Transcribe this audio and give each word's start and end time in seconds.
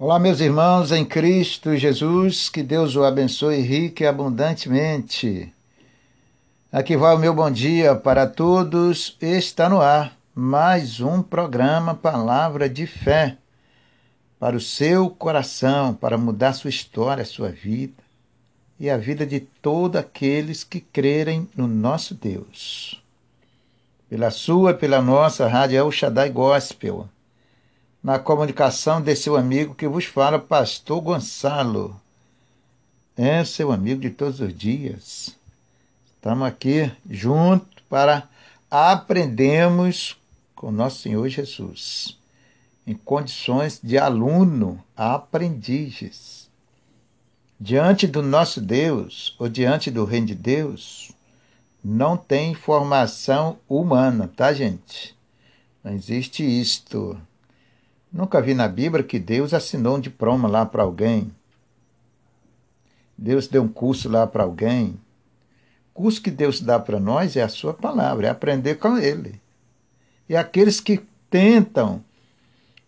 Olá, 0.00 0.16
meus 0.16 0.38
irmãos 0.38 0.92
em 0.92 1.04
Cristo 1.04 1.76
Jesus, 1.76 2.48
que 2.48 2.62
Deus 2.62 2.94
o 2.94 3.02
abençoe 3.02 3.60
rique 3.60 4.04
e 4.04 4.06
abundantemente. 4.06 5.52
Aqui 6.70 6.96
vai 6.96 7.16
o 7.16 7.18
meu 7.18 7.34
bom 7.34 7.50
dia 7.50 7.96
para 7.96 8.24
todos. 8.24 9.16
Está 9.20 9.68
no 9.68 9.80
ar 9.80 10.16
mais 10.32 11.00
um 11.00 11.20
programa 11.20 11.96
Palavra 11.96 12.68
de 12.68 12.86
Fé 12.86 13.38
para 14.38 14.56
o 14.56 14.60
seu 14.60 15.10
coração, 15.10 15.92
para 15.92 16.16
mudar 16.16 16.52
sua 16.52 16.70
história, 16.70 17.24
sua 17.24 17.48
vida 17.48 18.00
e 18.78 18.88
a 18.88 18.96
vida 18.96 19.26
de 19.26 19.40
todos 19.40 20.00
aqueles 20.00 20.62
que 20.62 20.78
crerem 20.78 21.48
no 21.56 21.66
nosso 21.66 22.14
Deus. 22.14 23.02
Pela 24.08 24.30
sua, 24.30 24.72
pela 24.72 25.02
nossa 25.02 25.48
Rádio 25.48 25.76
El 25.76 25.90
Shaddai 25.90 26.30
Gospel 26.30 27.08
na 28.08 28.18
comunicação 28.18 29.02
de 29.02 29.14
seu 29.14 29.36
amigo 29.36 29.74
que 29.74 29.86
vos 29.86 30.06
fala, 30.06 30.38
Pastor 30.38 30.98
Gonçalo. 30.98 31.94
É 33.14 33.44
seu 33.44 33.70
amigo 33.70 34.00
de 34.00 34.08
todos 34.08 34.40
os 34.40 34.56
dias. 34.56 35.36
Estamos 36.06 36.48
aqui 36.48 36.90
juntos 37.10 37.82
para 37.86 38.26
aprendermos 38.70 40.16
com 40.54 40.72
nosso 40.72 41.02
Senhor 41.02 41.28
Jesus, 41.28 42.16
em 42.86 42.94
condições 42.94 43.78
de 43.84 43.98
aluno, 43.98 44.82
aprendizes. 44.96 46.48
Diante 47.60 48.06
do 48.06 48.22
nosso 48.22 48.58
Deus, 48.58 49.36
ou 49.38 49.50
diante 49.50 49.90
do 49.90 50.06
reino 50.06 50.28
de 50.28 50.34
Deus, 50.34 51.12
não 51.84 52.16
tem 52.16 52.54
formação 52.54 53.58
humana, 53.68 54.30
tá, 54.34 54.50
gente? 54.54 55.14
Não 55.84 55.92
existe 55.92 56.42
isto. 56.42 57.20
Nunca 58.12 58.40
vi 58.40 58.54
na 58.54 58.66
Bíblia 58.66 59.04
que 59.04 59.18
Deus 59.18 59.52
assinou 59.52 59.96
um 59.96 60.00
diploma 60.00 60.48
lá 60.48 60.64
para 60.64 60.82
alguém. 60.82 61.30
Deus 63.16 63.48
deu 63.48 63.62
um 63.62 63.68
curso 63.68 64.08
lá 64.08 64.26
para 64.26 64.44
alguém. 64.44 64.98
O 65.94 66.02
curso 66.02 66.22
que 66.22 66.30
Deus 66.30 66.60
dá 66.60 66.78
para 66.78 66.98
nós 66.98 67.36
é 67.36 67.42
a 67.42 67.48
sua 67.48 67.74
palavra, 67.74 68.28
é 68.28 68.30
aprender 68.30 68.76
com 68.76 68.96
Ele. 68.96 69.40
E 70.28 70.36
aqueles 70.36 70.80
que 70.80 71.02
tentam, 71.28 72.02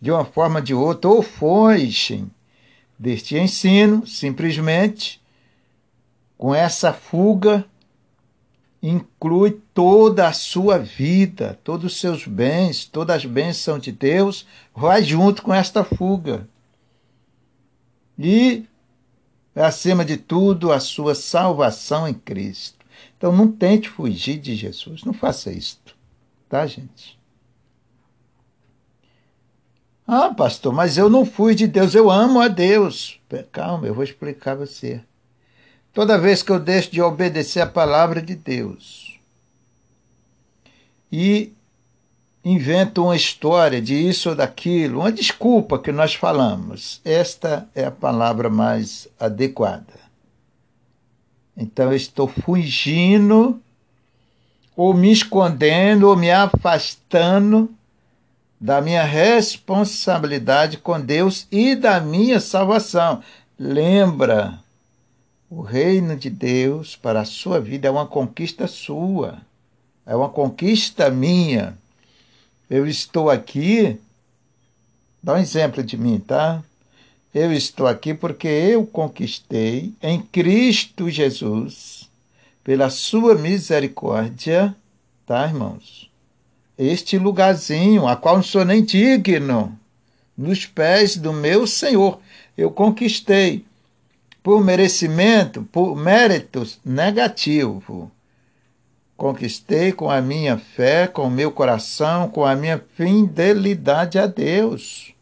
de 0.01 0.11
uma 0.11 0.25
forma 0.25 0.61
ou 0.61 0.65
de 0.65 0.73
outra, 0.73 1.11
ou 1.11 1.23
fogem 1.23 2.31
deste 2.99 3.37
ensino, 3.37 4.07
simplesmente, 4.07 5.21
com 6.39 6.55
essa 6.55 6.93
fuga, 6.93 7.65
inclui 8.83 9.61
toda 9.75 10.27
a 10.27 10.33
sua 10.33 10.79
vida, 10.79 11.59
todos 11.63 11.93
os 11.93 12.01
seus 12.01 12.27
bens, 12.27 12.85
todas 12.85 13.17
as 13.17 13.25
bênçãos 13.25 13.83
de 13.83 13.93
Deus, 13.93 14.47
vai 14.75 15.03
junto 15.03 15.43
com 15.43 15.53
esta 15.53 15.85
fuga. 15.85 16.49
E, 18.19 18.67
acima 19.55 20.05
de 20.05 20.17
tudo, 20.17 20.73
a 20.73 20.81
sua 20.81 21.15
salvação 21.15 22.09
em 22.09 22.15
Cristo. 22.15 22.79
Então 23.17 23.33
não 23.37 23.51
tente 23.53 23.89
fugir 23.89 24.39
de 24.39 24.55
Jesus, 24.55 25.05
não 25.05 25.13
faça 25.13 25.53
isto, 25.53 25.95
tá, 26.49 26.67
gente? 26.67 27.19
Ah, 30.07 30.35
pastor, 30.35 30.73
mas 30.73 30.99
eu 30.99 31.09
não 31.09 31.25
fui 31.25 31.55
de 31.55 31.69
Deus, 31.69 31.95
eu 31.95 32.11
amo 32.11 32.41
a 32.41 32.49
Deus. 32.49 33.21
Calma, 33.53 33.87
eu 33.87 33.95
vou 33.95 34.03
explicar 34.03 34.53
a 34.53 34.67
você. 34.67 35.03
Toda 35.93 36.19
vez 36.19 36.43
que 36.43 36.53
eu 36.53 36.61
deixo 36.61 36.91
de 36.91 37.03
obedecer 37.03 37.61
a 37.61 37.67
palavra 37.67 38.23
de 38.23 38.35
Deus 38.37 39.19
e 41.11 41.53
invento 42.45 43.03
uma 43.03 43.17
história 43.17 43.83
de 43.83 43.95
isso 43.95 44.31
ou 44.31 44.35
daquilo, 44.35 45.01
uma 45.01 45.11
desculpa 45.11 45.79
que 45.79 45.91
nós 45.91 46.15
falamos, 46.15 47.01
esta 47.05 47.69
é 47.75 47.85
a 47.85 47.91
palavra 47.91 48.49
mais 48.49 49.09
adequada. 49.19 50.01
Então 51.57 51.87
eu 51.87 51.97
estou 51.97 52.29
fugindo 52.29 53.61
ou 54.77 54.95
me 54.95 55.13
escondendo 55.13 56.09
ou 56.09 56.17
me 56.17 56.31
afastando 56.31 57.69
da 58.59 58.81
minha 58.81 59.03
responsabilidade 59.03 60.79
com 60.79 61.01
Deus 61.01 61.47
e 61.51 61.75
da 61.75 62.01
minha 62.01 62.41
salvação. 62.41 63.23
Lembra, 63.59 64.59
o 65.51 65.63
reino 65.63 66.17
de 66.17 66.31
Deus 66.31 66.95
para 66.95 67.23
a 67.23 67.25
sua 67.25 67.61
vida 67.61 67.89
é 67.89 67.91
uma 67.91 68.07
conquista 68.07 68.69
sua, 68.69 69.39
é 70.07 70.15
uma 70.15 70.29
conquista 70.29 71.11
minha. 71.11 71.77
Eu 72.71 72.87
estou 72.87 73.29
aqui, 73.29 73.99
dá 75.21 75.35
um 75.35 75.39
exemplo 75.39 75.83
de 75.83 75.97
mim, 75.97 76.21
tá? 76.21 76.63
Eu 77.35 77.53
estou 77.53 77.89
aqui 77.89 78.15
porque 78.15 78.47
eu 78.47 78.87
conquistei 78.87 79.93
em 80.01 80.23
Cristo 80.23 81.11
Jesus, 81.11 82.09
pela 82.63 82.89
sua 82.89 83.35
misericórdia, 83.35 84.75
tá, 85.27 85.49
irmãos? 85.49 86.09
Este 86.79 87.19
lugarzinho, 87.19 88.07
a 88.07 88.15
qual 88.15 88.37
não 88.37 88.43
sou 88.45 88.65
nem 88.65 88.85
digno, 88.85 89.77
nos 90.39 90.65
pés 90.65 91.17
do 91.17 91.33
meu 91.33 91.67
Senhor, 91.67 92.21
eu 92.57 92.71
conquistei 92.71 93.65
por 94.43 94.63
merecimento, 94.65 95.63
por 95.65 95.97
méritos 95.97 96.81
negativo. 96.85 98.11
Conquistei 99.17 99.93
com 99.93 100.11
a 100.11 100.21
minha 100.21 100.57
fé, 100.57 101.07
com 101.07 101.27
o 101.27 101.31
meu 101.31 101.53
coração, 101.53 102.29
com 102.29 102.45
a 102.45 102.57
minha 102.57 102.83
fidelidade 102.95 104.19
a 104.19 104.27
Deus, 104.27 105.13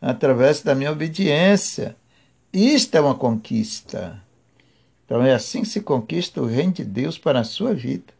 através 0.00 0.62
da 0.62 0.74
minha 0.74 0.90
obediência. 0.90 1.94
Isto 2.52 2.96
é 2.96 3.00
uma 3.00 3.14
conquista. 3.14 4.18
Então 5.04 5.22
é 5.22 5.34
assim 5.34 5.60
que 5.60 5.68
se 5.68 5.82
conquista 5.82 6.40
o 6.40 6.46
reino 6.46 6.72
de 6.72 6.84
Deus 6.84 7.18
para 7.18 7.40
a 7.40 7.44
sua 7.44 7.74
vida. 7.74 8.14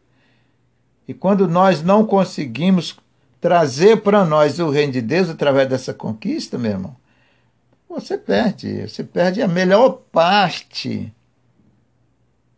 E 1.08 1.14
quando 1.14 1.48
nós 1.48 1.82
não 1.82 2.04
conseguimos 2.04 2.96
trazer 3.40 4.02
para 4.02 4.24
nós 4.24 4.58
o 4.58 4.70
reino 4.70 4.92
de 4.92 5.00
Deus 5.00 5.30
através 5.30 5.68
dessa 5.68 5.94
conquista, 5.94 6.58
meu 6.58 6.72
irmão, 6.72 6.96
você 7.92 8.16
perde. 8.16 8.88
Você 8.88 9.04
perde 9.04 9.42
a 9.42 9.48
melhor 9.48 10.00
parte, 10.10 11.12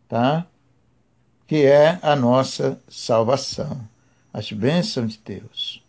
tá? 0.07 0.45
Que 1.45 1.65
é 1.65 1.99
a 2.01 2.15
nossa 2.15 2.79
salvação, 2.87 3.79
as 4.33 4.51
bênçãos 4.51 5.13
de 5.13 5.19
Deus. 5.23 5.83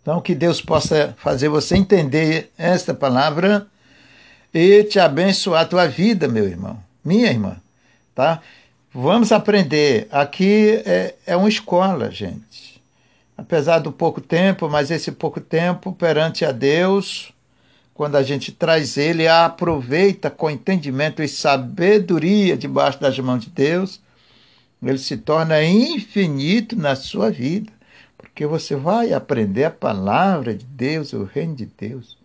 Então, 0.00 0.20
que 0.22 0.34
Deus 0.34 0.62
possa 0.62 1.14
fazer 1.18 1.48
você 1.48 1.76
entender 1.76 2.50
esta 2.56 2.94
palavra 2.94 3.66
e 4.54 4.84
te 4.84 4.98
abençoar 4.98 5.62
a 5.62 5.66
tua 5.66 5.86
vida, 5.86 6.26
meu 6.26 6.46
irmão, 6.46 6.82
minha 7.04 7.28
irmã, 7.28 7.56
tá? 8.14 8.40
Vamos 8.90 9.32
aprender. 9.32 10.08
Aqui 10.10 10.82
é, 10.86 11.14
é 11.26 11.36
uma 11.36 11.48
escola, 11.48 12.10
gente. 12.10 12.82
Apesar 13.36 13.80
do 13.80 13.92
pouco 13.92 14.20
tempo, 14.20 14.68
mas 14.68 14.90
esse 14.90 15.12
pouco 15.12 15.40
tempo 15.40 15.92
perante 15.92 16.44
a 16.44 16.52
Deus, 16.52 17.32
quando 17.98 18.14
a 18.14 18.22
gente 18.22 18.52
traz 18.52 18.96
ele, 18.96 19.26
aproveita 19.26 20.30
com 20.30 20.48
entendimento 20.48 21.20
e 21.20 21.26
sabedoria 21.26 22.56
debaixo 22.56 23.00
das 23.00 23.18
mãos 23.18 23.44
de 23.44 23.50
Deus, 23.50 24.00
ele 24.80 24.98
se 24.98 25.16
torna 25.16 25.64
infinito 25.64 26.76
na 26.76 26.94
sua 26.94 27.28
vida, 27.28 27.72
porque 28.16 28.46
você 28.46 28.76
vai 28.76 29.12
aprender 29.12 29.64
a 29.64 29.70
palavra 29.72 30.54
de 30.54 30.64
Deus, 30.64 31.12
o 31.12 31.24
reino 31.24 31.56
de 31.56 31.66
Deus, 31.66 32.16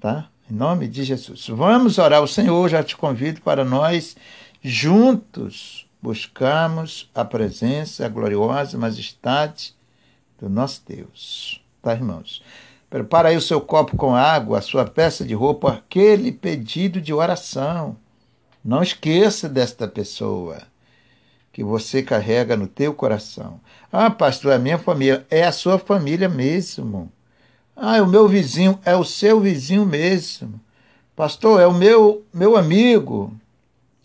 tá? 0.00 0.30
Em 0.50 0.54
nome 0.54 0.88
de 0.88 1.04
Jesus. 1.04 1.46
Vamos 1.48 1.98
orar 1.98 2.20
ao 2.20 2.26
Senhor, 2.26 2.66
já 2.70 2.82
te 2.82 2.96
convido 2.96 3.42
para 3.42 3.66
nós 3.66 4.16
juntos 4.62 5.86
buscarmos 6.00 7.10
a 7.14 7.22
presença, 7.22 8.06
a 8.06 8.08
gloriosa 8.08 8.78
majestade 8.78 9.74
do 10.40 10.48
nosso 10.48 10.82
Deus. 10.88 11.60
Tá, 11.82 11.92
irmãos? 11.92 12.42
Prepara 12.96 13.28
aí 13.28 13.36
o 13.36 13.42
seu 13.42 13.60
copo 13.60 13.94
com 13.94 14.16
água, 14.16 14.56
a 14.56 14.62
sua 14.62 14.86
peça 14.86 15.22
de 15.22 15.34
roupa, 15.34 15.70
aquele 15.70 16.32
pedido 16.32 16.98
de 16.98 17.12
oração. 17.12 17.94
Não 18.64 18.82
esqueça 18.82 19.50
desta 19.50 19.86
pessoa 19.86 20.62
que 21.52 21.62
você 21.62 22.02
carrega 22.02 22.56
no 22.56 22.66
teu 22.66 22.94
coração. 22.94 23.60
Ah, 23.92 24.10
pastor, 24.10 24.52
é 24.52 24.54
a 24.54 24.58
minha 24.58 24.78
família. 24.78 25.26
É 25.28 25.44
a 25.44 25.52
sua 25.52 25.78
família 25.78 26.26
mesmo. 26.26 27.12
Ah, 27.76 28.00
o 28.00 28.06
meu 28.06 28.26
vizinho 28.26 28.80
é 28.82 28.96
o 28.96 29.04
seu 29.04 29.42
vizinho 29.42 29.84
mesmo. 29.84 30.58
Pastor, 31.14 31.60
é 31.60 31.66
o 31.66 31.74
meu, 31.74 32.24
meu 32.32 32.56
amigo. 32.56 33.30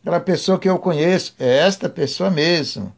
Aquela 0.01 0.19
pessoa 0.19 0.59
que 0.59 0.67
eu 0.67 0.77
conheço. 0.77 1.33
É 1.39 1.59
esta 1.59 1.87
pessoa 1.87 2.29
mesmo. 2.29 2.93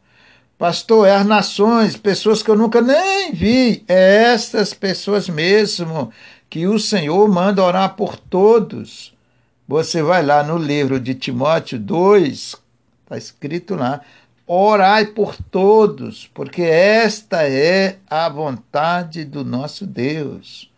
Pastor, 0.64 1.06
é 1.06 1.14
as 1.14 1.26
nações, 1.26 1.94
pessoas 1.94 2.42
que 2.42 2.50
eu 2.50 2.56
nunca 2.56 2.80
nem 2.80 3.34
vi. 3.34 3.84
É 3.86 4.32
essas 4.32 4.72
pessoas 4.72 5.28
mesmo 5.28 6.10
que 6.48 6.66
o 6.66 6.78
Senhor 6.78 7.28
manda 7.28 7.62
orar 7.62 7.94
por 7.96 8.16
todos. 8.16 9.14
Você 9.68 10.02
vai 10.02 10.24
lá 10.24 10.42
no 10.42 10.56
livro 10.56 10.98
de 10.98 11.14
Timóteo 11.14 11.78
2, 11.78 12.56
está 13.02 13.18
escrito 13.18 13.74
lá: 13.74 14.00
orai 14.46 15.04
por 15.04 15.36
todos, 15.36 16.30
porque 16.32 16.62
esta 16.62 17.46
é 17.46 17.98
a 18.08 18.26
vontade 18.30 19.22
do 19.22 19.44
nosso 19.44 19.84
Deus. 19.84 20.72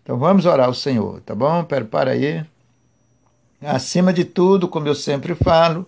Então 0.00 0.16
vamos 0.16 0.46
orar 0.46 0.68
ao 0.68 0.74
Senhor, 0.74 1.20
tá 1.22 1.34
bom? 1.34 1.64
Prepara 1.64 2.12
aí. 2.12 2.46
Acima 3.60 4.12
de 4.12 4.24
tudo, 4.24 4.68
como 4.68 4.86
eu 4.86 4.94
sempre 4.94 5.34
falo, 5.34 5.84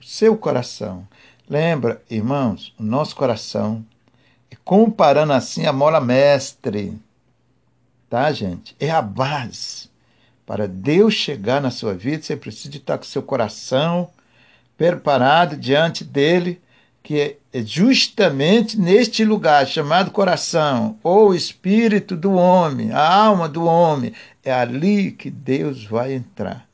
seu 0.00 0.36
coração. 0.36 1.06
Lembra, 1.48 2.02
irmãos, 2.10 2.74
o 2.78 2.82
nosso 2.82 3.14
coração, 3.14 3.84
comparando 4.64 5.32
assim 5.32 5.64
a 5.64 5.72
mola 5.72 6.00
mestre, 6.00 7.00
tá, 8.10 8.32
gente? 8.32 8.74
É 8.80 8.90
a 8.90 9.00
base. 9.00 9.88
Para 10.44 10.66
Deus 10.66 11.14
chegar 11.14 11.60
na 11.60 11.70
sua 11.70 11.94
vida, 11.94 12.22
você 12.22 12.36
precisa 12.36 12.76
estar 12.76 12.98
com 12.98 13.04
seu 13.04 13.22
coração 13.22 14.10
preparado 14.76 15.56
diante 15.56 16.02
dele, 16.02 16.60
que 17.00 17.38
é 17.52 17.62
justamente 17.62 18.76
neste 18.76 19.24
lugar 19.24 19.68
chamado 19.68 20.10
coração, 20.10 20.98
ou 21.00 21.32
espírito 21.32 22.16
do 22.16 22.32
homem, 22.32 22.90
a 22.90 23.08
alma 23.08 23.48
do 23.48 23.64
homem, 23.64 24.12
é 24.44 24.52
ali 24.52 25.12
que 25.12 25.30
Deus 25.30 25.84
vai 25.84 26.12
entrar. 26.12 26.66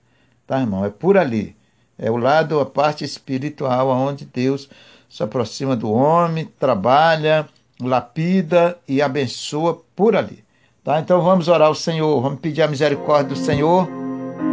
Tá, 0.46 0.60
irmão? 0.60 0.82
É 0.82 0.88
por 0.88 1.18
ali. 1.18 1.54
É 2.02 2.10
o 2.10 2.16
lado, 2.16 2.58
a 2.58 2.66
parte 2.66 3.04
espiritual, 3.04 3.88
onde 3.88 4.24
Deus 4.24 4.68
se 5.08 5.22
aproxima 5.22 5.76
do 5.76 5.92
homem, 5.92 6.48
trabalha, 6.58 7.48
lapida 7.80 8.76
e 8.88 9.00
abençoa 9.00 9.80
por 9.94 10.16
ali. 10.16 10.42
Tá? 10.82 10.98
Então 10.98 11.22
vamos 11.22 11.46
orar 11.46 11.68
ao 11.68 11.76
Senhor, 11.76 12.20
vamos 12.20 12.40
pedir 12.40 12.60
a 12.60 12.66
misericórdia 12.66 13.36
do 13.36 13.36
Senhor 13.36 13.88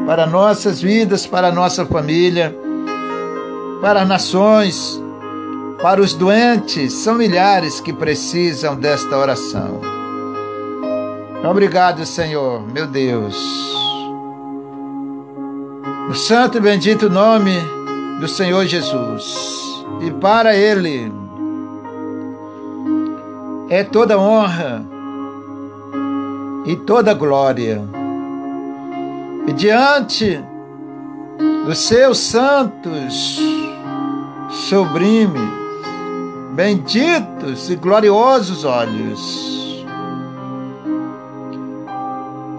para 0.06 0.28
nossas 0.28 0.80
vidas, 0.80 1.26
para 1.26 1.52
nossa 1.52 1.84
família, 1.88 2.56
para 3.82 4.04
as 4.04 4.08
nações, 4.08 5.02
para 5.82 6.00
os 6.00 6.14
doentes. 6.14 6.94
São 6.94 7.16
milhares 7.16 7.82
que 7.82 7.92
precisam 7.92 8.76
desta 8.76 9.18
oração. 9.18 9.82
Obrigado, 11.44 12.06
Senhor, 12.06 12.62
meu 12.72 12.86
Deus. 12.86 13.79
No 16.10 16.16
santo 16.16 16.58
e 16.58 16.60
bendito 16.60 17.08
nome 17.08 17.54
do 18.20 18.28
Senhor 18.28 18.66
Jesus. 18.66 19.86
E 20.02 20.10
para 20.10 20.56
Ele 20.56 21.14
é 23.70 23.84
toda 23.84 24.18
honra 24.18 24.84
e 26.66 26.76
toda 26.76 27.14
glória. 27.14 27.88
E 29.46 29.54
diante 29.54 30.44
dos 31.68 31.78
seus 31.78 32.18
santos, 32.18 33.40
sublimes, 34.50 35.52
benditos 36.56 37.70
e 37.70 37.76
gloriosos 37.76 38.66
olhos, 38.66 39.86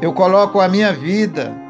eu 0.00 0.12
coloco 0.12 0.60
a 0.60 0.68
minha 0.68 0.92
vida 0.92 1.68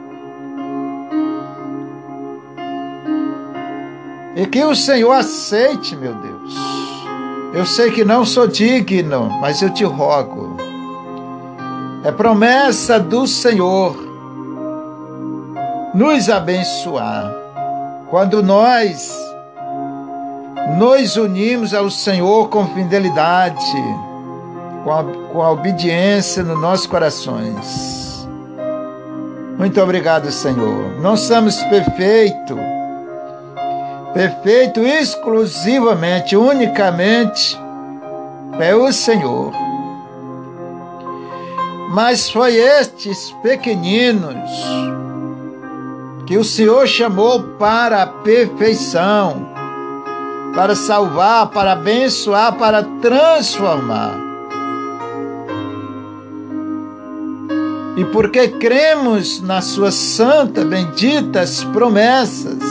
E 4.36 4.46
que 4.46 4.62
o 4.64 4.74
Senhor 4.74 5.12
aceite, 5.12 5.96
meu 5.96 6.14
Deus. 6.14 6.54
Eu 7.52 7.66
sei 7.66 7.90
que 7.90 8.04
não 8.04 8.24
sou 8.24 8.46
digno, 8.46 9.28
mas 9.40 9.60
eu 9.60 9.70
te 9.70 9.84
rogo. 9.84 10.56
É 12.04 12.12
promessa 12.12 12.98
do 12.98 13.26
Senhor 13.26 13.96
nos 15.92 16.30
abençoar. 16.30 17.34
Quando 18.08 18.42
nós 18.42 19.18
nos 20.78 21.16
unimos 21.16 21.74
ao 21.74 21.90
Senhor 21.90 22.48
com 22.48 22.66
fidelidade, 22.68 23.74
com 24.84 24.92
a, 24.92 25.04
com 25.32 25.42
a 25.42 25.50
obediência 25.50 26.42
nos 26.44 26.60
nossos 26.60 26.86
corações. 26.86 28.28
Muito 29.58 29.80
obrigado, 29.80 30.30
Senhor. 30.30 31.00
Não 31.00 31.16
somos 31.16 31.56
perfeitos 31.64 32.69
perfeito 34.12 34.80
exclusivamente, 34.80 36.36
unicamente 36.36 37.58
é 38.58 38.74
o 38.74 38.92
Senhor. 38.92 39.52
Mas 41.90 42.30
foi 42.30 42.54
estes 42.54 43.32
pequeninos 43.42 44.50
que 46.26 46.38
o 46.38 46.44
Senhor 46.44 46.86
chamou 46.86 47.42
para 47.58 48.02
a 48.02 48.06
perfeição, 48.06 49.48
para 50.54 50.76
salvar, 50.76 51.48
para 51.48 51.72
abençoar, 51.72 52.54
para 52.56 52.84
transformar. 53.00 54.14
E 57.96 58.04
porque 58.06 58.48
cremos 58.48 59.40
nas 59.42 59.64
suas 59.64 59.94
santas, 59.94 60.64
benditas 60.64 61.64
promessas, 61.64 62.62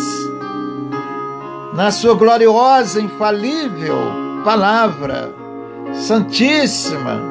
na 1.80 1.92
sua 1.92 2.14
gloriosa, 2.14 3.00
infalível 3.00 3.96
palavra 4.44 5.34
santíssima, 5.94 7.22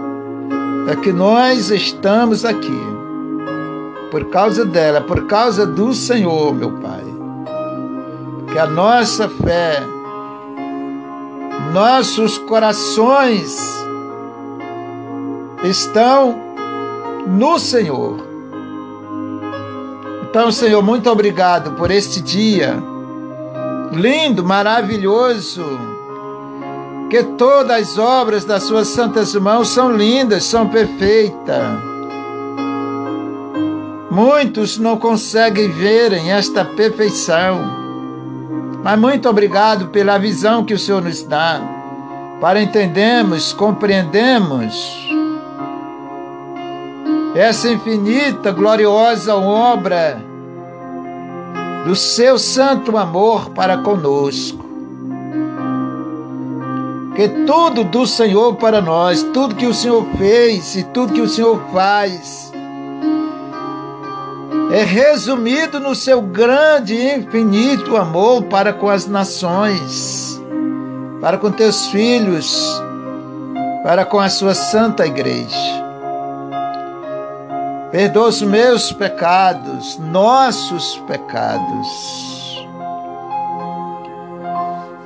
é 0.91 0.97
que 0.97 1.13
nós 1.13 1.71
estamos 1.71 2.47
aqui. 2.47 2.81
Por 4.11 4.25
causa 4.31 4.65
dela, 4.65 5.03
por 5.03 5.27
causa 5.27 5.67
do 5.67 5.93
Senhor, 5.93 6.55
meu 6.55 6.73
Pai. 6.79 7.05
Que 8.51 8.59
a 8.59 8.67
nossa 8.67 9.29
fé, 9.29 9.83
nossos 11.75 12.39
corações 12.39 13.61
estão 15.63 16.35
no 17.27 17.59
Senhor. 17.59 18.17
Então, 20.23 20.51
Senhor, 20.51 20.83
muito 20.83 21.11
obrigado 21.11 21.73
por 21.73 21.91
este 21.91 22.23
dia 22.23 22.83
lindo, 23.93 24.45
maravilhoso, 24.45 25.65
que 27.11 27.23
todas 27.23 27.91
as 27.91 27.99
obras 27.99 28.45
das 28.45 28.65
suas 28.65 28.89
santas 28.89 29.35
mãos 29.35 29.69
são 29.69 29.97
lindas, 29.97 30.45
são 30.45 30.69
perfeitas. 30.69 31.63
Muitos 34.11 34.79
não 34.79 34.97
conseguem 34.97 35.71
verem 35.71 36.33
esta 36.33 36.65
perfeição, 36.65 37.61
mas 38.83 38.99
muito 38.99 39.29
obrigado 39.29 39.89
pela 39.89 40.19
visão 40.19 40.65
que 40.65 40.75
o 40.75 40.79
Senhor 40.79 41.03
nos 41.03 41.23
dá, 41.23 41.61
para 42.41 42.61
entendermos, 42.61 43.53
compreendermos 43.53 45.07
essa 47.35 47.71
infinita, 47.71 48.51
gloriosa 48.51 49.37
obra 49.37 50.28
do 51.89 51.97
seu 51.97 52.39
santo 52.39 52.99
amor 52.99 53.49
para 53.53 53.79
conosco. 53.79 54.63
Que 57.17 57.27
tudo 57.47 57.83
do 57.83 58.07
Senhor 58.07 58.57
para 58.57 58.83
nós, 58.83 59.23
tudo 59.23 59.55
que 59.55 59.65
o 59.65 59.73
Senhor 59.73 60.07
fez 60.19 60.77
e 60.77 60.83
tudo 60.85 61.15
que 61.15 61.23
o 61.23 61.29
Senhor 61.29 61.59
faz, 61.73 62.53
é 64.71 64.85
resumido 64.85 65.81
no 65.81 65.95
seu 65.95 66.21
grande 66.21 66.93
e 66.93 67.15
infinito 67.15 67.97
amor 67.97 68.43
para 68.43 68.75
com 68.75 68.91
as 68.91 69.07
nações, 69.07 70.39
para 71.23 71.39
com 71.39 71.51
teus 71.51 71.87
filhos, 71.87 72.83
para 73.83 74.05
com 74.05 74.21
a 74.21 74.29
sua 74.29 74.55
santa 74.55 75.07
igreja. 75.07 75.88
Perdoa 77.91 78.29
os 78.29 78.43
meus 78.43 78.93
pecados, 78.93 79.99
nossos 79.99 80.97
pecados. 81.07 82.67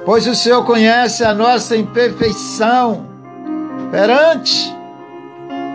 Pois 0.04 0.26
o 0.26 0.34
Senhor 0.34 0.64
conhece 0.64 1.22
a 1.22 1.32
nossa 1.32 1.76
imperfeição 1.76 3.06
perante 3.92 4.74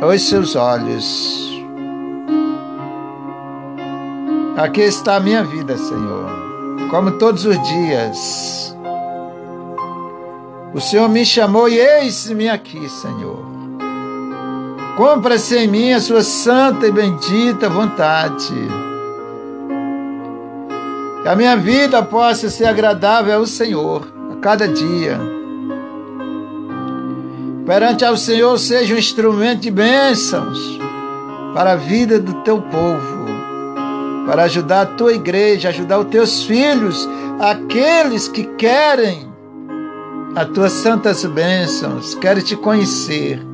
os 0.05 0.21
seus 0.27 0.55
olhos. 0.57 1.47
Aqui 4.57 4.81
está 4.81 5.15
a 5.15 5.19
minha 5.21 5.45
vida, 5.45 5.77
Senhor, 5.77 6.29
como 6.89 7.11
todos 7.17 7.45
os 7.45 7.61
dias. 7.63 8.75
O 10.73 10.81
Senhor 10.81 11.07
me 11.07 11.25
chamou 11.25 11.69
e 11.69 11.77
eis-me 11.77 12.49
aqui, 12.49 12.89
Senhor. 12.89 13.56
Compra-se 14.97 15.55
em 15.55 15.67
mim 15.67 15.93
a 15.93 16.01
sua 16.01 16.23
santa 16.23 16.87
e 16.87 16.91
bendita 16.91 17.69
vontade. 17.69 18.55
Que 21.21 21.29
a 21.29 21.35
minha 21.35 21.55
vida 21.55 22.01
possa 22.01 22.49
ser 22.49 22.65
agradável 22.65 23.37
ao 23.37 23.45
Senhor 23.45 24.11
a 24.31 24.35
cada 24.37 24.67
dia. 24.67 25.19
Perante 27.63 28.03
ao 28.03 28.17
Senhor 28.17 28.57
seja 28.57 28.95
um 28.95 28.97
instrumento 28.97 29.61
de 29.61 29.69
bênçãos 29.69 30.79
para 31.53 31.73
a 31.73 31.75
vida 31.75 32.19
do 32.19 32.33
teu 32.41 32.59
povo, 32.59 33.27
para 34.25 34.45
ajudar 34.45 34.81
a 34.81 34.85
tua 34.87 35.13
igreja, 35.13 35.69
ajudar 35.69 35.99
os 35.99 36.07
teus 36.07 36.41
filhos, 36.41 37.07
aqueles 37.39 38.27
que 38.27 38.43
querem 38.43 39.31
as 40.35 40.47
tuas 40.47 40.71
santas 40.71 41.23
bênçãos, 41.23 42.15
querem 42.15 42.43
te 42.43 42.55
conhecer 42.55 43.46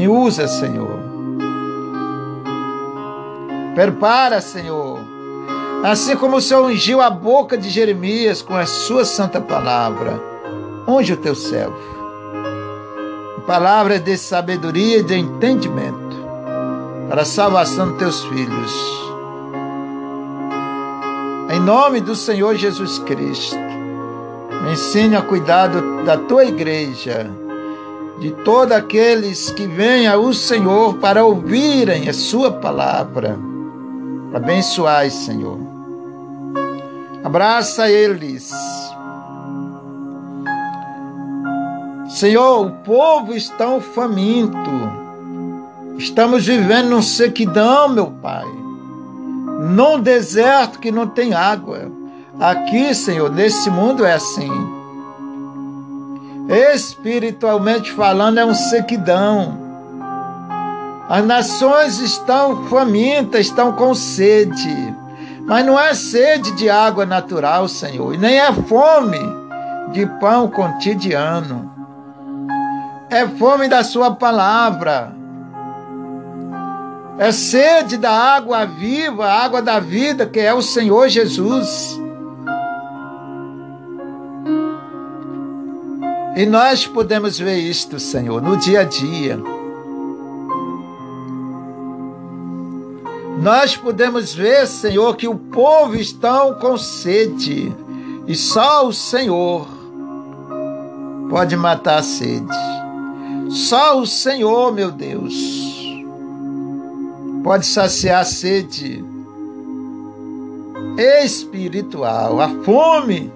me 0.00 0.08
usa, 0.08 0.48
Senhor. 0.48 0.98
Prepara, 3.74 4.40
Senhor. 4.40 4.98
Assim 5.84 6.16
como 6.16 6.38
o 6.38 6.40
Senhor 6.40 6.64
ungiu 6.64 7.02
a 7.02 7.10
boca 7.10 7.58
de 7.58 7.68
Jeremias 7.68 8.40
com 8.40 8.54
a 8.54 8.64
sua 8.64 9.04
santa 9.04 9.42
palavra, 9.42 10.18
unge 10.88 11.12
o 11.12 11.18
teu 11.18 11.34
servo. 11.34 11.76
Palavras 13.46 14.00
de 14.00 14.16
sabedoria 14.16 14.98
e 14.98 15.02
de 15.02 15.16
entendimento 15.16 16.16
para 17.10 17.20
a 17.20 17.26
salvação 17.26 17.88
dos 17.88 17.98
teus 17.98 18.24
filhos. 18.24 18.72
Em 21.50 21.60
nome 21.60 22.00
do 22.00 22.14
Senhor 22.14 22.54
Jesus 22.54 22.98
Cristo, 23.00 23.58
me 24.62 24.72
ensine 24.72 25.14
a 25.14 25.20
cuidar 25.20 25.68
da 26.06 26.16
tua 26.16 26.46
igreja, 26.46 27.30
de 28.20 28.30
todos 28.44 28.76
aqueles 28.76 29.50
que 29.50 29.66
vêm 29.66 30.06
ao 30.06 30.32
Senhor 30.34 30.98
para 30.98 31.24
ouvirem 31.24 32.06
a 32.06 32.12
sua 32.12 32.52
palavra. 32.52 33.38
Abençoai, 34.34 35.08
Senhor. 35.08 35.58
Abraça 37.24 37.90
eles. 37.90 38.52
Senhor, 42.10 42.66
o 42.66 42.70
povo 42.84 43.32
está 43.32 43.80
faminto. 43.80 44.70
Estamos 45.96 46.46
vivendo 46.46 46.90
num 46.90 47.02
sequidão, 47.02 47.88
meu 47.88 48.08
Pai. 48.22 48.46
Num 49.74 49.98
deserto 49.98 50.78
que 50.78 50.90
não 50.90 51.06
tem 51.06 51.32
água. 51.32 51.90
Aqui, 52.38 52.94
Senhor, 52.94 53.30
nesse 53.30 53.70
mundo 53.70 54.04
é 54.04 54.12
assim. 54.12 54.79
Espiritualmente 56.50 57.92
falando, 57.92 58.38
é 58.38 58.44
um 58.44 58.54
sequidão. 58.54 59.56
As 61.08 61.24
nações 61.24 62.00
estão 62.00 62.64
famintas, 62.64 63.46
estão 63.46 63.70
com 63.72 63.94
sede. 63.94 64.94
Mas 65.46 65.64
não 65.64 65.78
é 65.78 65.94
sede 65.94 66.50
de 66.56 66.68
água 66.68 67.06
natural, 67.06 67.68
Senhor, 67.68 68.14
e 68.14 68.18
nem 68.18 68.38
é 68.40 68.52
fome 68.52 69.20
de 69.92 70.06
pão 70.18 70.48
cotidiano. 70.48 71.70
É 73.08 73.26
fome 73.28 73.68
da 73.68 73.84
Sua 73.84 74.12
palavra. 74.16 75.12
É 77.16 77.30
sede 77.30 77.96
da 77.96 78.10
água 78.10 78.64
viva, 78.64 79.26
a 79.26 79.44
água 79.44 79.62
da 79.62 79.78
vida, 79.78 80.26
que 80.26 80.40
é 80.40 80.52
o 80.52 80.62
Senhor 80.62 81.08
Jesus. 81.08 82.00
E 86.40 86.46
nós 86.46 86.86
podemos 86.86 87.38
ver 87.38 87.58
isto, 87.58 88.00
Senhor, 88.00 88.40
no 88.40 88.56
dia 88.56 88.80
a 88.80 88.84
dia. 88.84 89.38
Nós 93.42 93.76
podemos 93.76 94.32
ver, 94.32 94.66
Senhor, 94.66 95.14
que 95.16 95.28
o 95.28 95.34
povo 95.34 95.96
está 95.96 96.50
com 96.54 96.78
sede 96.78 97.70
e 98.26 98.34
só 98.34 98.86
o 98.86 98.92
Senhor 98.94 99.68
pode 101.28 101.54
matar 101.58 101.98
a 101.98 102.02
sede. 102.02 102.56
Só 103.50 104.00
o 104.00 104.06
Senhor, 104.06 104.72
meu 104.72 104.90
Deus, 104.90 105.34
pode 107.44 107.66
saciar 107.66 108.22
a 108.22 108.24
sede 108.24 109.04
espiritual, 111.22 112.40
a 112.40 112.48
fome 112.64 113.30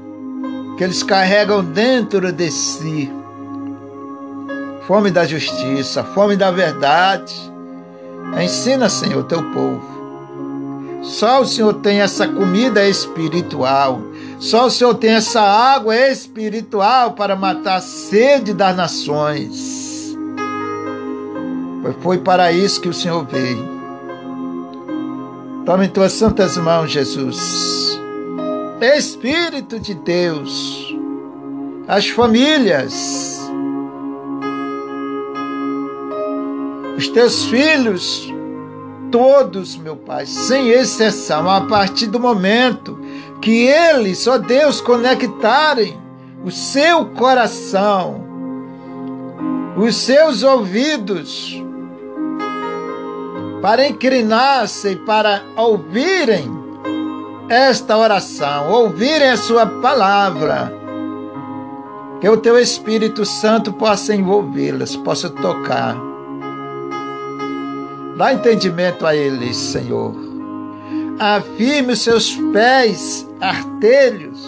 que 0.77 0.85
eles 0.85 1.03
carregam 1.03 1.65
dentro 1.65 2.33
de 2.33 2.51
si. 2.51 3.13
Fome 4.87 5.11
da 5.11 5.27
justiça, 5.27 6.05
fome 6.05 6.37
da 6.37 6.51
verdade. 6.51 7.35
Ensina, 8.43 8.89
Senhor, 8.89 9.25
teu 9.25 9.43
povo 9.53 9.95
só 11.05 11.43
o 11.43 11.47
Senhor 11.47 11.75
tem 11.75 12.01
essa 12.01 12.27
comida 12.27 12.89
espiritual. 12.89 14.01
Só 14.41 14.67
o 14.67 14.71
Senhor 14.71 14.95
tem 14.95 15.11
essa 15.11 15.43
água 15.43 15.95
espiritual 15.95 17.13
para 17.13 17.37
matar 17.37 17.77
a 17.77 17.81
sede 17.83 18.55
das 18.55 18.75
nações. 18.75 20.17
Foi 22.01 22.17
para 22.19 22.51
isso 22.53 22.81
que 22.81 22.89
o 22.89 22.95
Senhor 22.95 23.25
veio. 23.27 23.75
Toma 25.67 25.85
em 25.85 25.91
tuas 25.91 26.13
santas 26.13 26.57
mãos, 26.57 26.91
Jesus. 26.91 27.94
Espírito 28.85 29.81
de 29.81 29.95
Deus, 29.95 30.95
as 31.89 32.07
famílias, 32.11 33.41
os 36.95 37.09
teus 37.09 37.47
filhos, 37.47 38.31
todos, 39.11 39.75
meu 39.77 39.97
Pai, 39.97 40.27
sem 40.27 40.69
exceção, 40.69 41.49
a 41.49 41.63
partir 41.63 42.09
do 42.09 42.21
momento 42.21 43.01
que 43.41 43.67
eles, 43.67 44.27
ó 44.27 44.37
Deus, 44.37 44.83
conectarem 44.83 45.99
o 46.45 46.51
seu 46.51 47.07
coração, 47.07 48.23
os 49.79 49.97
seus 49.97 50.43
ouvidos, 50.43 51.63
para 53.63 53.89
inclinar-se 53.89 54.91
e 54.91 54.97
para 54.97 55.43
ouvirem 55.57 56.64
esta 57.49 57.97
oração, 57.97 58.71
ouvirem 58.71 59.31
a 59.31 59.37
Sua 59.37 59.67
palavra, 59.67 60.73
que 62.21 62.29
o 62.29 62.37
Teu 62.37 62.59
Espírito 62.59 63.25
Santo 63.25 63.73
possa 63.73 64.15
envolvê-las, 64.15 64.97
possa 64.97 65.29
tocar. 65.29 65.97
Dá 68.17 68.33
entendimento 68.33 69.07
a 69.07 69.15
eles, 69.15 69.57
Senhor. 69.57 70.15
Afirme 71.19 71.93
os 71.93 72.01
seus 72.01 72.35
pés 72.53 73.29
artelhos, 73.41 74.43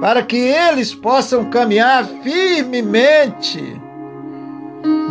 para 0.00 0.22
que 0.22 0.36
eles 0.36 0.94
possam 0.94 1.44
caminhar 1.46 2.04
firmemente 2.22 3.80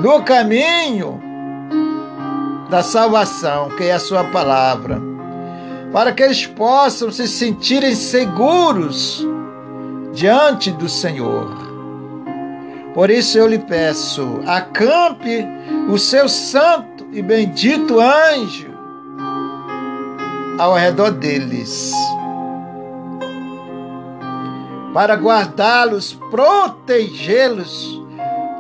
no 0.02 0.24
caminho 0.24 1.22
da 2.70 2.82
salvação, 2.82 3.70
que 3.78 3.84
é 3.84 3.94
a 3.94 4.00
Sua 4.00 4.24
palavra, 4.26 5.15
para 5.96 6.12
que 6.12 6.22
eles 6.22 6.46
possam 6.46 7.10
se 7.10 7.26
sentirem 7.26 7.96
seguros 7.96 9.26
diante 10.12 10.70
do 10.70 10.90
Senhor. 10.90 11.50
Por 12.94 13.10
isso 13.10 13.38
eu 13.38 13.48
lhe 13.48 13.60
peço, 13.60 14.42
acampe 14.46 15.48
o 15.88 15.98
seu 15.98 16.28
santo 16.28 17.08
e 17.14 17.22
bendito 17.22 18.02
anjo 18.02 18.76
ao 20.60 20.74
redor 20.74 21.12
deles, 21.12 21.94
para 24.94 25.16
guardá-los, 25.16 26.12
protegê-los 26.30 28.04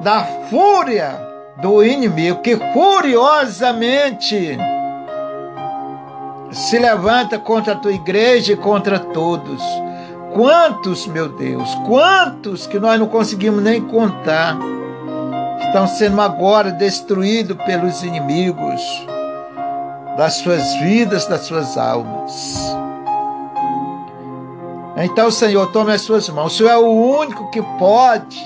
da 0.01 0.24
fúria 0.50 1.20
do 1.62 1.84
inimigo 1.84 2.42
que 2.42 2.56
furiosamente 2.72 4.58
se 6.55 6.79
levanta 6.79 7.38
contra 7.38 7.74
a 7.74 7.75
tua 7.75 7.91
igreja 7.91 8.53
e 8.53 8.57
contra 8.57 8.97
todos. 8.97 9.62
Quantos, 10.33 11.05
meu 11.05 11.27
Deus, 11.27 11.69
quantos 11.85 12.65
que 12.65 12.79
nós 12.79 12.97
não 13.00 13.07
conseguimos 13.07 13.62
nem 13.62 13.81
contar 13.81 14.57
estão 15.59 15.85
sendo 15.85 16.21
agora 16.21 16.71
destruídos 16.71 17.57
pelos 17.65 18.03
inimigos 18.03 18.81
das 20.17 20.35
suas 20.35 20.63
vidas, 20.75 21.25
das 21.25 21.41
suas 21.41 21.77
almas. 21.77 22.57
Então, 24.97 25.29
Senhor, 25.29 25.67
tome 25.74 25.91
as 25.91 26.01
suas 26.01 26.29
mãos. 26.29 26.53
O 26.53 26.57
Senhor 26.57 26.69
é 26.69 26.77
o 26.77 27.19
único 27.19 27.51
que 27.51 27.62
pode 27.77 28.41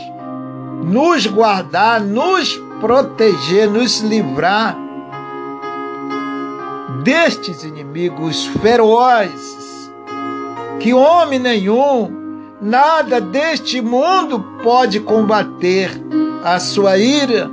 nos 0.84 1.28
guardar, 1.28 2.02
nos 2.02 2.56
proteger, 2.80 3.70
nos 3.70 4.00
livrar 4.00 4.89
destes 7.04 7.64
inimigos 7.64 8.46
ferozes 8.46 9.92
que 10.80 10.94
homem 10.94 11.40
nenhum, 11.40 12.46
nada 12.62 13.20
deste 13.20 13.82
mundo 13.82 14.40
pode 14.64 15.00
combater 15.00 15.92
a 16.44 16.60
sua 16.60 16.98
ira 16.98 17.52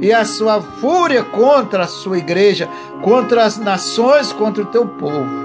e 0.00 0.12
a 0.12 0.24
sua 0.24 0.60
fúria 0.60 1.22
contra 1.22 1.84
a 1.84 1.86
sua 1.86 2.18
igreja, 2.18 2.68
contra 3.02 3.44
as 3.44 3.58
nações, 3.58 4.32
contra 4.32 4.64
o 4.64 4.66
teu 4.66 4.86
povo. 4.86 5.44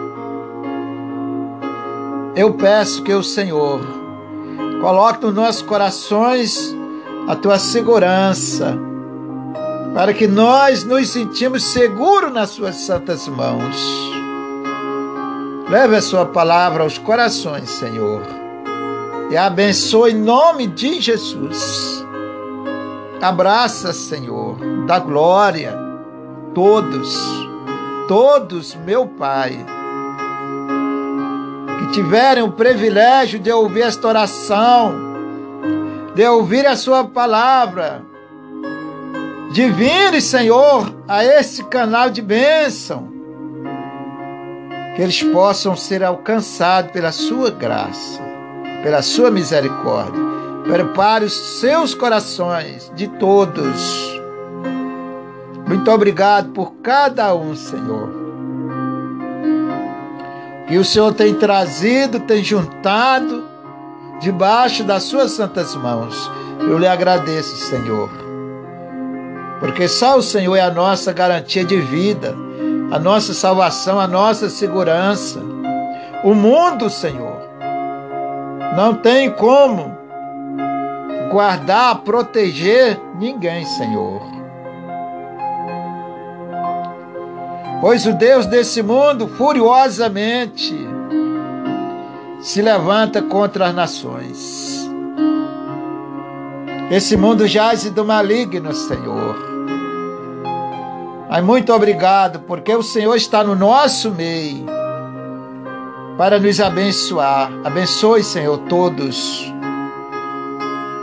Eu 2.35 2.53
peço 2.53 3.03
que 3.03 3.13
o 3.13 3.23
Senhor 3.23 3.79
coloque 4.81 5.23
nos 5.23 5.35
nossos 5.35 5.61
corações 5.61 6.75
a 7.27 7.35
tua 7.35 7.59
segurança, 7.59 8.77
para 9.93 10.13
que 10.13 10.27
nós 10.27 10.83
nos 10.83 11.09
sentimos 11.09 11.63
seguros 11.63 12.31
nas 12.31 12.49
suas 12.49 12.75
santas 12.75 13.27
mãos. 13.27 13.77
Leve 15.69 15.95
a 15.95 16.01
sua 16.01 16.25
palavra 16.25 16.83
aos 16.83 16.97
corações, 16.97 17.69
Senhor, 17.69 18.21
e 19.29 19.37
abençoe 19.37 20.11
em 20.11 20.15
nome 20.15 20.67
de 20.67 20.99
Jesus 20.99 21.99
Abraça, 23.21 23.91
Senhor, 23.91 24.55
da 24.85 24.97
glória, 24.97 25.77
todos, 26.55 27.19
todos, 28.07 28.75
meu 28.75 29.07
Pai, 29.07 29.65
que 31.79 31.91
tiverem 31.91 32.41
o 32.41 32.53
privilégio 32.53 33.37
de 33.37 33.51
ouvir 33.51 33.81
esta 33.81 34.07
oração, 34.07 34.93
de 36.15 36.25
ouvir 36.29 36.65
a 36.65 36.77
Sua 36.77 37.03
palavra, 37.03 38.05
de 39.51 39.67
vir, 39.71 40.21
Senhor, 40.21 40.93
a 41.07 41.25
esse 41.25 41.63
canal 41.63 42.09
de 42.09 42.21
bênção, 42.21 43.09
que 44.95 45.01
eles 45.01 45.23
possam 45.23 45.75
ser 45.75 46.03
alcançados 46.03 46.91
pela 46.91 47.11
Sua 47.11 47.49
graça, 47.49 48.21
pela 48.83 49.01
Sua 49.01 49.31
misericórdia. 49.31 50.29
Prepare 50.65 51.25
os 51.25 51.33
seus 51.33 51.95
corações 51.95 52.91
de 52.95 53.07
todos. 53.07 54.19
Muito 55.67 55.89
obrigado 55.89 56.49
por 56.49 56.73
cada 56.83 57.33
um, 57.33 57.55
Senhor. 57.55 58.09
Que 60.67 60.77
o 60.77 60.85
Senhor 60.85 61.11
tem 61.15 61.33
trazido, 61.33 62.19
tem 62.19 62.43
juntado 62.43 63.45
debaixo 64.19 64.83
das 64.83 65.03
suas 65.03 65.31
santas 65.31 65.75
mãos. 65.75 66.29
Eu 66.59 66.77
lhe 66.77 66.87
agradeço, 66.87 67.55
Senhor. 67.55 68.18
Porque 69.59 69.87
só 69.87 70.17
o 70.17 70.21
Senhor 70.21 70.55
é 70.55 70.61
a 70.61 70.71
nossa 70.71 71.11
garantia 71.11 71.65
de 71.65 71.79
vida, 71.81 72.35
a 72.91 72.97
nossa 72.97 73.33
salvação, 73.33 73.99
a 73.99 74.07
nossa 74.07 74.49
segurança. 74.49 75.39
O 76.23 76.33
mundo, 76.33 76.89
Senhor, 76.89 77.41
não 78.75 78.95
tem 78.95 79.29
como 79.31 79.97
guardar, 81.31 81.99
proteger 81.99 82.99
ninguém, 83.19 83.65
Senhor. 83.65 84.21
Pois 87.81 88.05
o 88.05 88.13
Deus 88.13 88.45
desse 88.45 88.81
mundo 88.81 89.27
furiosamente 89.27 90.75
se 92.41 92.61
levanta 92.61 93.21
contra 93.21 93.67
as 93.67 93.75
nações. 93.75 94.78
Esse 96.89 97.15
mundo 97.15 97.47
jaz 97.47 97.89
do 97.89 98.03
maligno, 98.03 98.73
Senhor. 98.73 99.35
Mas 101.29 101.43
muito 101.43 101.71
obrigado, 101.71 102.39
porque 102.41 102.73
o 102.73 102.81
Senhor 102.81 103.15
está 103.15 103.43
no 103.43 103.55
nosso 103.55 104.11
meio 104.11 104.65
para 106.17 106.39
nos 106.39 106.59
abençoar. 106.59 107.51
Abençoe, 107.63 108.23
Senhor, 108.23 108.57
todos 108.67 109.53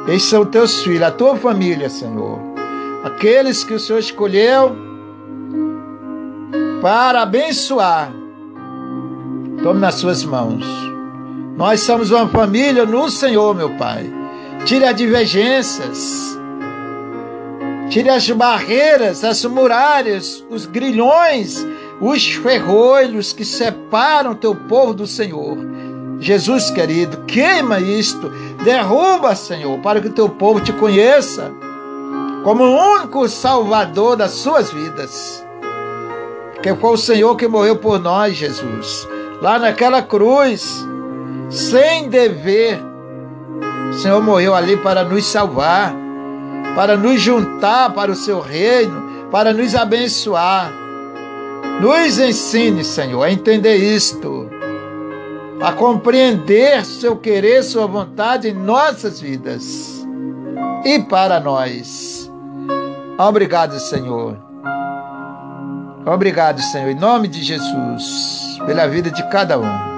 esses 0.06 0.28
são 0.28 0.44
teus 0.44 0.84
filhos, 0.84 1.02
a 1.02 1.10
tua 1.10 1.36
família, 1.36 1.90
Senhor. 1.90 2.38
Aqueles 3.02 3.64
que 3.64 3.74
o 3.74 3.80
Senhor 3.80 3.98
escolheu 3.98 4.76
para 6.80 7.22
abençoar. 7.22 8.12
Tome 9.62 9.80
nas 9.80 9.96
suas 9.96 10.22
mãos. 10.24 10.64
Nós 11.56 11.80
somos 11.80 12.12
uma 12.12 12.28
família 12.28 12.84
no 12.84 13.10
Senhor, 13.10 13.54
meu 13.54 13.70
Pai. 13.76 14.15
Tire 14.66 14.84
as 14.84 14.96
divergências. 14.96 16.36
Tire 17.88 18.10
as 18.10 18.28
barreiras, 18.28 19.22
as 19.22 19.44
muralhas, 19.44 20.44
os 20.50 20.66
grilhões, 20.66 21.64
os 22.00 22.26
ferrolhos 22.34 23.32
que 23.32 23.44
separam 23.44 24.34
teu 24.34 24.56
povo 24.56 24.92
do 24.92 25.06
Senhor. 25.06 25.56
Jesus 26.18 26.68
querido, 26.72 27.18
queima 27.26 27.78
isto, 27.78 28.28
derruba, 28.64 29.36
Senhor, 29.36 29.78
para 29.78 30.00
que 30.00 30.08
o 30.08 30.12
teu 30.12 30.28
povo 30.28 30.60
te 30.60 30.72
conheça 30.72 31.52
como 32.42 32.64
o 32.64 32.94
único 32.94 33.28
Salvador 33.28 34.16
das 34.16 34.32
suas 34.32 34.72
vidas. 34.72 35.46
Que 36.60 36.74
foi 36.74 36.90
o 36.90 36.96
Senhor 36.96 37.36
que 37.36 37.46
morreu 37.46 37.76
por 37.76 38.00
nós, 38.00 38.34
Jesus, 38.34 39.06
lá 39.40 39.60
naquela 39.60 40.02
cruz, 40.02 40.84
sem 41.50 42.08
dever. 42.08 42.95
O 43.90 43.92
Senhor 43.94 44.22
morreu 44.22 44.54
ali 44.54 44.76
para 44.76 45.04
nos 45.04 45.24
salvar, 45.24 45.94
para 46.74 46.96
nos 46.96 47.20
juntar 47.20 47.92
para 47.94 48.10
o 48.10 48.16
seu 48.16 48.40
reino, 48.40 49.28
para 49.30 49.52
nos 49.52 49.74
abençoar. 49.74 50.72
Nos 51.80 52.18
ensine, 52.18 52.84
Senhor, 52.84 53.22
a 53.22 53.30
entender 53.30 53.76
isto 53.76 54.50
a 55.60 55.72
compreender 55.72 56.84
seu 56.84 57.16
querer, 57.16 57.62
sua 57.62 57.86
vontade 57.86 58.48
em 58.48 58.52
nossas 58.52 59.20
vidas 59.20 60.06
e 60.84 60.98
para 61.00 61.40
nós. 61.40 62.30
Obrigado, 63.18 63.78
Senhor. 63.80 64.38
Obrigado, 66.04 66.60
Senhor, 66.60 66.90
em 66.90 66.94
nome 66.94 67.26
de 67.26 67.42
Jesus, 67.42 68.58
pela 68.66 68.86
vida 68.86 69.10
de 69.10 69.28
cada 69.28 69.58
um. 69.58 69.95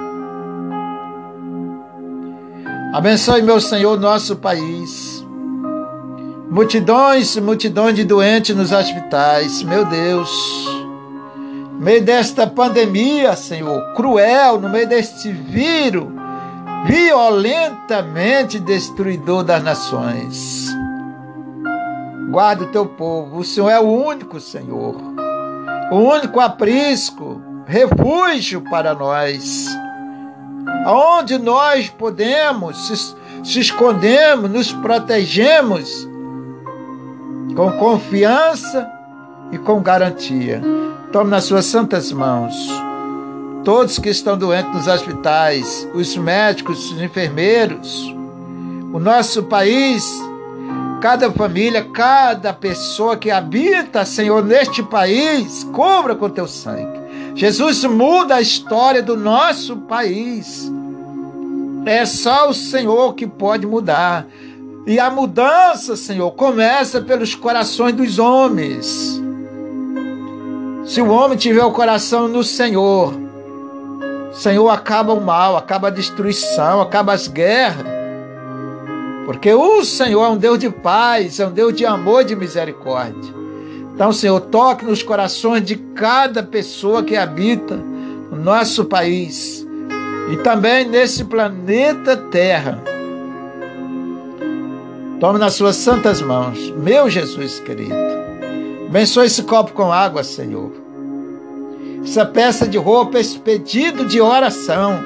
Abençoe, 2.93 3.41
meu 3.41 3.59
Senhor, 3.59 3.99
nosso 3.99 4.35
país. 4.35 5.25
Multidões, 6.49 7.37
multidões 7.37 7.95
de 7.95 8.03
doentes 8.03 8.55
nos 8.55 8.71
hospitais, 8.71 9.61
meu 9.63 9.85
Deus 9.85 10.79
no 11.79 11.85
meio 11.85 12.03
desta 12.03 12.45
pandemia, 12.45 13.37
Senhor, 13.37 13.93
cruel, 13.93 14.59
no 14.59 14.67
meio 14.67 14.85
deste 14.85 15.31
vírus, 15.31 16.07
violentamente 16.85 18.59
destruidor 18.59 19.45
das 19.45 19.63
nações. 19.63 20.67
Guarda 22.29 22.65
o 22.65 22.67
teu 22.67 22.85
povo, 22.85 23.39
o 23.39 23.43
Senhor 23.45 23.69
é 23.69 23.79
o 23.79 23.87
único, 23.87 24.41
Senhor, 24.41 24.95
o 25.89 25.95
único 25.95 26.41
aprisco, 26.41 27.41
refúgio 27.65 28.61
para 28.69 28.93
nós, 28.93 29.65
aonde 30.85 31.37
nós 31.37 31.89
podemos 31.89 32.87
se, 32.87 33.15
se 33.43 33.59
escondemos, 33.59 34.49
nos 34.49 34.71
protegemos 34.71 36.07
com 37.55 37.71
confiança 37.73 38.89
e 39.51 39.57
com 39.57 39.81
garantia. 39.81 40.61
Tome 41.11 41.31
nas 41.31 41.45
suas 41.45 41.65
santas 41.65 42.11
mãos 42.11 42.55
todos 43.63 43.99
que 43.99 44.09
estão 44.09 44.37
doentes 44.37 44.73
nos 44.73 44.87
hospitais, 44.87 45.87
os 45.93 46.15
médicos, 46.17 46.91
os 46.91 47.01
enfermeiros, 47.01 48.15
o 48.93 48.99
nosso 48.99 49.43
país, 49.43 50.03
cada 51.01 51.31
família, 51.31 51.83
cada 51.83 52.53
pessoa 52.53 53.17
que 53.17 53.29
habita, 53.29 54.05
Senhor, 54.05 54.43
neste 54.43 54.81
país, 54.81 55.63
cubra 55.65 56.15
com 56.15 56.29
teu 56.29 56.47
sangue. 56.47 56.98
Jesus 57.39 57.85
muda 57.85 58.35
a 58.35 58.41
história 58.41 59.01
do 59.01 59.15
nosso 59.15 59.77
país. 59.77 60.69
É 61.85 62.05
só 62.05 62.49
o 62.49 62.53
Senhor 62.53 63.13
que 63.13 63.25
pode 63.25 63.65
mudar. 63.65 64.27
E 64.85 64.99
a 64.99 65.09
mudança, 65.09 65.95
Senhor, 65.95 66.31
começa 66.31 66.99
pelos 66.99 67.35
corações 67.35 67.93
dos 67.93 68.19
homens. 68.19 69.21
Se 70.83 71.01
o 71.01 71.07
homem 71.07 71.37
tiver 71.37 71.63
o 71.63 71.71
coração 71.71 72.27
no 72.27 72.43
Senhor, 72.43 73.13
Senhor 74.33 74.67
acaba 74.67 75.13
o 75.13 75.21
mal, 75.21 75.55
acaba 75.55 75.87
a 75.87 75.91
destruição, 75.91 76.81
acaba 76.81 77.13
as 77.13 77.29
guerras. 77.29 77.87
Porque 79.25 79.53
o 79.53 79.85
Senhor 79.85 80.25
é 80.25 80.27
um 80.27 80.37
Deus 80.37 80.59
de 80.59 80.69
paz, 80.69 81.39
é 81.39 81.47
um 81.47 81.51
Deus 81.51 81.73
de 81.73 81.85
amor 81.85 82.23
e 82.23 82.25
de 82.25 82.35
misericórdia. 82.35 83.39
Então, 83.99 84.13
Senhor, 84.13 84.39
toque 84.39 84.85
nos 84.85 85.03
corações 85.03 85.61
de 85.61 85.75
cada 85.75 86.41
pessoa 86.41 87.03
que 87.03 87.17
habita 87.17 87.75
no 87.75 88.37
nosso 88.37 88.85
país 88.85 89.67
e 90.31 90.37
também 90.37 90.87
nesse 90.87 91.25
planeta 91.25 92.15
Terra. 92.15 92.81
Tome 95.19 95.37
nas 95.37 95.55
suas 95.55 95.75
santas 95.75 96.21
mãos, 96.21 96.71
meu 96.77 97.09
Jesus 97.09 97.59
querido. 97.59 97.93
Abençoe 98.87 99.25
esse 99.25 99.43
copo 99.43 99.73
com 99.73 99.91
água, 99.91 100.23
Senhor. 100.23 100.71
Essa 102.01 102.25
peça 102.25 102.65
de 102.65 102.77
roupa, 102.77 103.19
esse 103.19 103.37
pedido 103.37 104.05
de 104.05 104.21
oração. 104.21 104.97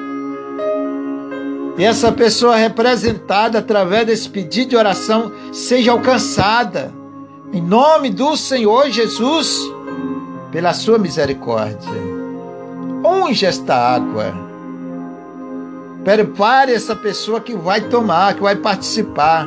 E 1.76 1.82
essa 1.82 2.12
pessoa 2.12 2.54
representada 2.54 3.58
através 3.58 4.06
desse 4.06 4.28
pedido 4.28 4.68
de 4.68 4.76
oração 4.76 5.32
seja 5.52 5.90
alcançada. 5.90 7.02
Em 7.54 7.62
nome 7.62 8.10
do 8.10 8.36
Senhor 8.36 8.90
Jesus, 8.90 9.58
pela 10.50 10.74
sua 10.74 10.98
misericórdia. 10.98 11.90
Unge 13.02 13.46
esta 13.46 13.74
água. 13.74 14.34
Prepare 16.04 16.74
essa 16.74 16.94
pessoa 16.94 17.40
que 17.40 17.54
vai 17.54 17.80
tomar, 17.80 18.34
que 18.34 18.42
vai 18.42 18.56
participar. 18.56 19.46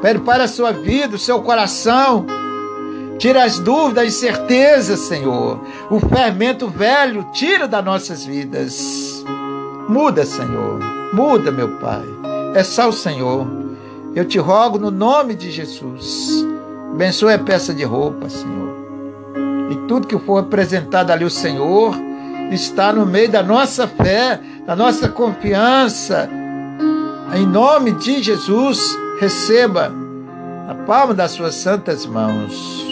Prepare 0.00 0.42
a 0.42 0.48
sua 0.48 0.72
vida, 0.72 1.14
o 1.14 1.18
seu 1.18 1.40
coração 1.42 2.26
Tira 3.18 3.44
as 3.44 3.58
dúvidas 3.58 4.04
e 4.04 4.08
incertezas, 4.08 5.00
Senhor. 5.00 5.58
O 5.90 5.98
fermento 5.98 6.68
velho, 6.68 7.26
tira 7.32 7.66
das 7.66 7.84
nossas 7.84 8.24
vidas. 8.26 9.24
Muda, 9.88 10.26
Senhor. 10.26 10.78
Muda, 11.14 11.50
meu 11.50 11.78
Pai. 11.78 12.04
É 12.54 12.62
só 12.62 12.88
o 12.88 12.92
Senhor. 12.92 13.46
Eu 14.14 14.24
te 14.26 14.38
rogo 14.38 14.78
no 14.78 14.90
nome 14.90 15.34
de 15.34 15.50
Jesus. 15.50 16.46
Abençoe 16.92 17.34
a 17.34 17.38
peça 17.38 17.74
de 17.74 17.84
roupa, 17.84 18.28
Senhor. 18.28 18.74
E 19.70 19.76
tudo 19.88 20.06
que 20.06 20.18
for 20.18 20.38
apresentado 20.38 21.10
ali 21.10 21.24
o 21.24 21.30
Senhor 21.30 21.94
está 22.50 22.92
no 22.92 23.04
meio 23.04 23.30
da 23.30 23.42
nossa 23.42 23.86
fé, 23.88 24.40
da 24.64 24.76
nossa 24.76 25.08
confiança. 25.08 26.28
Em 27.34 27.44
nome 27.46 27.92
de 27.92 28.22
Jesus, 28.22 28.96
receba 29.20 29.92
na 30.66 30.74
palma 30.86 31.12
das 31.12 31.32
suas 31.32 31.54
santas 31.54 32.06
mãos. 32.06 32.86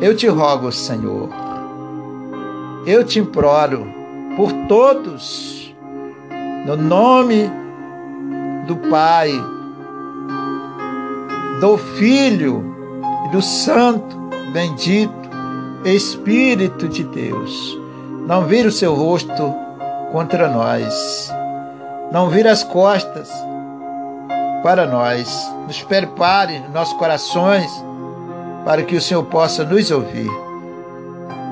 Eu 0.00 0.16
te 0.16 0.26
rogo, 0.26 0.72
Senhor, 0.72 1.28
eu 2.86 3.04
te 3.04 3.18
imploro 3.18 3.86
por 4.36 4.52
todos, 4.68 5.74
no 6.66 6.76
nome 6.76 7.50
do 8.66 8.76
Pai, 8.88 9.32
do 11.60 11.76
Filho 11.76 12.77
e 13.28 13.30
do 13.30 13.42
Santo 13.42 14.16
bendito 14.52 15.28
Espírito 15.84 16.88
de 16.88 17.04
Deus. 17.04 17.78
Não 18.26 18.44
vira 18.44 18.68
o 18.68 18.72
seu 18.72 18.94
rosto 18.94 19.54
contra 20.12 20.48
nós, 20.48 21.32
não 22.10 22.28
vira 22.28 22.50
as 22.50 22.64
costas 22.64 23.30
para 24.62 24.86
nós. 24.86 25.50
Nos 25.66 25.82
prepare 25.82 26.62
nossos 26.72 26.96
corações 26.98 27.70
para 28.64 28.82
que 28.82 28.96
o 28.96 29.00
Senhor 29.00 29.24
possa 29.24 29.64
nos 29.64 29.90
ouvir. 29.90 30.30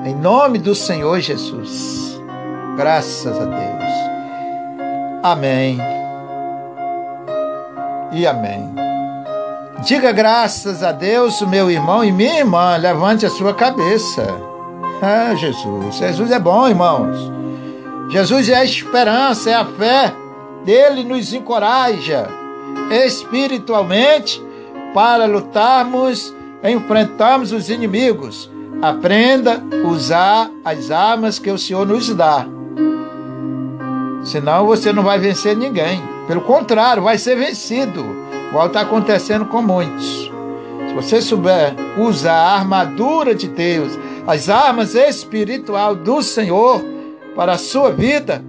Em 0.05 0.15
nome 0.15 0.59
do 0.59 0.75
Senhor 0.75 1.19
Jesus. 1.19 2.21
Graças 2.75 3.39
a 3.39 3.45
Deus. 3.45 3.93
Amém. 5.23 5.77
E 8.11 8.25
amém. 8.27 8.86
Diga 9.83 10.11
graças 10.11 10.81
a 10.81 10.91
Deus, 10.91 11.39
meu 11.43 11.69
irmão 11.69 12.03
e 12.03 12.11
minha 12.11 12.39
irmã. 12.39 12.75
Levante 12.77 13.25
a 13.25 13.29
sua 13.29 13.53
cabeça. 13.53 14.25
Ah, 15.01 15.35
Jesus. 15.35 15.95
Jesus 15.95 16.31
é 16.31 16.39
bom, 16.39 16.67
irmãos. 16.67 17.31
Jesus 18.09 18.49
é 18.49 18.55
a 18.55 18.65
esperança, 18.65 19.51
é 19.51 19.53
a 19.53 19.65
fé. 19.65 20.13
Ele 20.65 21.03
nos 21.03 21.31
encoraja 21.31 22.27
espiritualmente 22.91 24.43
para 24.93 25.25
lutarmos, 25.25 26.33
enfrentarmos 26.63 27.51
os 27.51 27.69
inimigos. 27.69 28.49
Aprenda 28.81 29.63
a 29.71 29.87
usar 29.87 30.49
as 30.65 30.89
armas 30.89 31.37
que 31.37 31.51
o 31.51 31.57
Senhor 31.57 31.85
nos 31.85 32.13
dá. 32.13 32.45
Senão 34.23 34.65
você 34.65 34.91
não 34.91 35.03
vai 35.03 35.19
vencer 35.19 35.55
ninguém. 35.55 36.01
Pelo 36.27 36.41
contrário, 36.41 37.03
vai 37.03 37.17
ser 37.17 37.35
vencido. 37.35 38.26
Igual 38.49 38.67
está 38.67 38.81
acontecendo 38.81 39.45
com 39.45 39.61
muitos. 39.61 40.31
Se 40.87 40.93
você 40.93 41.21
souber 41.21 41.75
usar 41.97 42.33
a 42.33 42.55
armadura 42.55 43.35
de 43.35 43.47
Deus, 43.47 43.97
as 44.25 44.49
armas 44.49 44.95
espiritual 44.95 45.95
do 45.95 46.21
Senhor 46.21 46.83
para 47.35 47.53
a 47.53 47.57
sua 47.57 47.91
vida, 47.91 48.43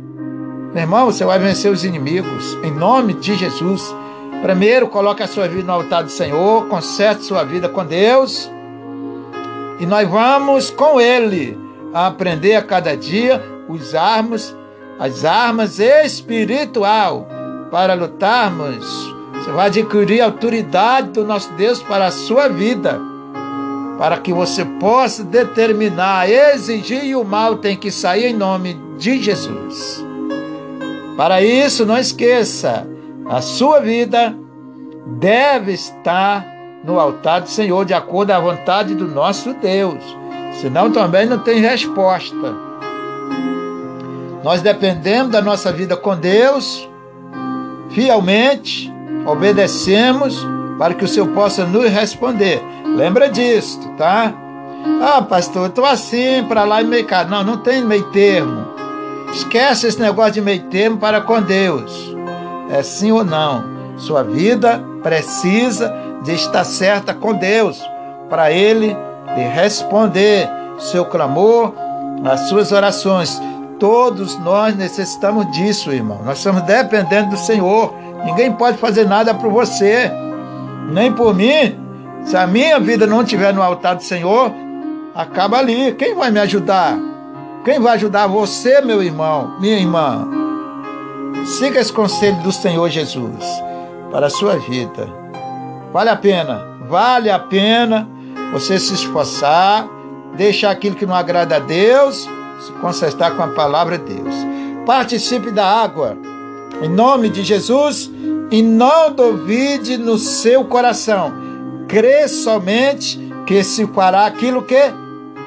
meu 0.73 0.83
irmão, 0.83 1.07
você 1.07 1.25
vai 1.25 1.39
vencer 1.39 1.71
os 1.73 1.85
inimigos. 1.85 2.57
Em 2.63 2.71
nome 2.71 3.15
de 3.15 3.35
Jesus. 3.35 3.95
Primeiro, 4.43 4.89
coloque 4.89 5.23
a 5.23 5.27
sua 5.27 5.49
vida 5.49 5.65
no 5.65 5.73
altar 5.73 6.05
do 6.05 6.11
Senhor, 6.11 6.69
conserte 6.69 7.25
sua 7.25 7.43
vida 7.43 7.69
com 7.69 7.85
Deus. 7.85 8.51
E 9.81 9.87
nós 9.87 10.09
vamos 10.09 10.71
com 10.71 11.01
Ele 11.01 11.59
a 11.93 12.07
aprender 12.07 12.55
a 12.55 12.63
cada 12.63 12.97
dia 12.97 13.43
usarmos 13.69 14.55
as 14.99 15.25
armas 15.25 15.79
espiritual 15.79 17.27
para 17.71 17.95
lutarmos. 17.95 19.18
Você 19.39 19.51
vai 19.51 19.67
adquirir 19.67 20.21
a 20.21 20.27
autoridade 20.27 21.11
do 21.11 21.25
nosso 21.25 21.53
Deus 21.55 21.83
para 21.83 22.07
a 22.07 22.11
sua 22.11 22.49
vida, 22.49 23.01
para 23.99 24.19
que 24.19 24.33
você 24.33 24.65
possa 24.65 25.25
determinar, 25.25 26.29
exigir 26.29 27.05
e 27.05 27.17
o 27.17 27.25
mal 27.25 27.57
tem 27.57 27.77
que 27.77 27.91
sair 27.91 28.27
em 28.27 28.35
nome 28.35 28.79
de 28.99 29.23
Jesus. 29.23 30.05
Para 31.17 31.43
isso, 31.43 31.87
não 31.87 31.99
esqueça 31.99 32.87
a 33.29 33.43
sua 33.43 33.81
vida 33.81 34.35
deve 35.19 35.73
estar 35.73 36.47
no 36.83 36.99
altar 36.99 37.43
do 37.43 37.49
Senhor, 37.49 37.85
de 37.85 37.93
acordo 37.93 38.31
à 38.31 38.41
vontade 38.41 38.95
do 38.95 39.07
nosso 39.07 39.53
Deus. 39.53 40.03
Senão 40.61 40.91
também 40.91 41.27
não 41.27 41.39
tem 41.39 41.61
resposta. 41.61 42.55
Nós 44.43 44.63
dependemos 44.63 45.31
da 45.31 45.43
nossa 45.43 45.71
vida 45.71 45.95
com 45.95 46.17
Deus, 46.17 46.89
fielmente, 47.91 48.91
obedecemos 49.27 50.47
para 50.79 50.95
que 50.95 51.05
o 51.05 51.09
Senhor 51.09 51.29
possa 51.29 51.65
nos 51.65 51.91
responder. 51.91 52.63
Lembra 52.97 53.29
disso, 53.29 53.81
tá? 53.97 54.33
Ah, 55.03 55.23
pastor, 55.23 55.63
eu 55.63 55.69
estou 55.69 55.85
assim, 55.85 56.45
para 56.49 56.65
lá 56.65 56.83
e 56.83 56.85
meio 56.85 57.07
cá. 57.07 57.25
Não, 57.25 57.43
não 57.43 57.59
tem 57.59 57.85
meio 57.85 58.05
termo. 58.11 58.67
Esquece 59.33 59.87
esse 59.87 60.01
negócio 60.01 60.35
de 60.35 60.41
meio 60.41 60.63
termo 60.65 60.99
para 60.99 61.21
com 61.21 61.43
Deus 61.43 62.19
é 62.71 62.83
sim 62.83 63.11
ou 63.11 63.25
não. 63.25 63.65
Sua 63.97 64.23
vida 64.23 64.83
precisa 65.03 65.93
de 66.23 66.35
estar 66.35 66.65
certa 66.65 67.15
com 67.15 67.35
Deus 67.35 67.83
para 68.29 68.53
Ele 68.53 68.97
lhe 69.35 69.43
responder 69.43 70.49
seu 70.79 71.05
clamor, 71.05 71.73
as 72.25 72.49
suas 72.49 72.73
orações. 72.73 73.41
Todos 73.79 74.39
nós 74.39 74.77
necessitamos 74.77 75.51
disso, 75.53 75.93
irmão. 75.93 76.21
Nós 76.25 76.39
estamos 76.39 76.63
dependendo 76.63 77.31
do 77.31 77.39
Senhor. 77.39 77.95
Ninguém 78.25 78.53
pode 78.53 78.79
fazer 78.79 79.07
nada 79.07 79.35
por 79.35 79.51
você, 79.51 80.11
nem 80.91 81.13
por 81.13 81.35
mim. 81.35 81.79
Se 82.25 82.37
a 82.37 82.47
minha 82.47 82.79
vida 82.79 83.07
não 83.07 83.23
estiver 83.23 83.53
no 83.55 83.63
altar 83.63 83.97
do 83.97 84.03
Senhor, 84.03 84.53
acaba 85.15 85.59
ali. 85.59 85.93
Quem 85.93 86.15
vai 86.15 86.31
me 86.31 86.41
ajudar? 86.41 86.99
Quem 87.65 87.81
vai 87.81 87.95
ajudar 87.95 88.27
você, 88.27 88.81
meu 88.81 89.03
irmão, 89.03 89.57
minha 89.61 89.79
irmã? 89.79 90.29
Siga 91.45 91.81
esse 91.81 91.93
conselho 91.93 92.37
do 92.43 92.53
Senhor 92.53 92.89
Jesus 92.89 93.45
para 94.11 94.27
a 94.27 94.31
sua 94.31 94.59
vida. 94.59 95.09
Vale 95.93 96.11
a 96.11 96.17
pena, 96.17 96.67
vale 96.89 97.31
a 97.31 97.39
pena 97.39 98.09
você 98.53 98.79
se 98.79 98.95
esforçar, 98.95 99.89
deixar 100.37 100.71
aquilo 100.71 100.97
que 100.97 101.07
não 101.07 101.15
agrada 101.15 101.57
a 101.57 101.59
Deus, 101.59 102.29
se 102.61 102.73
consertar 102.81 103.37
com 103.37 103.43
a 103.43 103.49
palavra 103.49 103.99
de 103.99 104.15
Deus. 104.15 104.35
Participe 104.87 105.51
da 105.51 105.67
água, 105.67 106.17
em 106.83 106.89
nome 106.89 107.29
de 107.29 107.43
Jesus, 107.43 108.11
e 108.51 108.63
não 108.63 109.13
duvide 109.13 109.99
no 109.99 110.19
seu 110.19 110.65
coração. 110.65 111.33
Crê 111.87 112.29
somente 112.29 113.19
que 113.47 113.63
se 113.63 113.87
fará 113.87 114.27
aquilo 114.27 114.63
que 114.63 114.93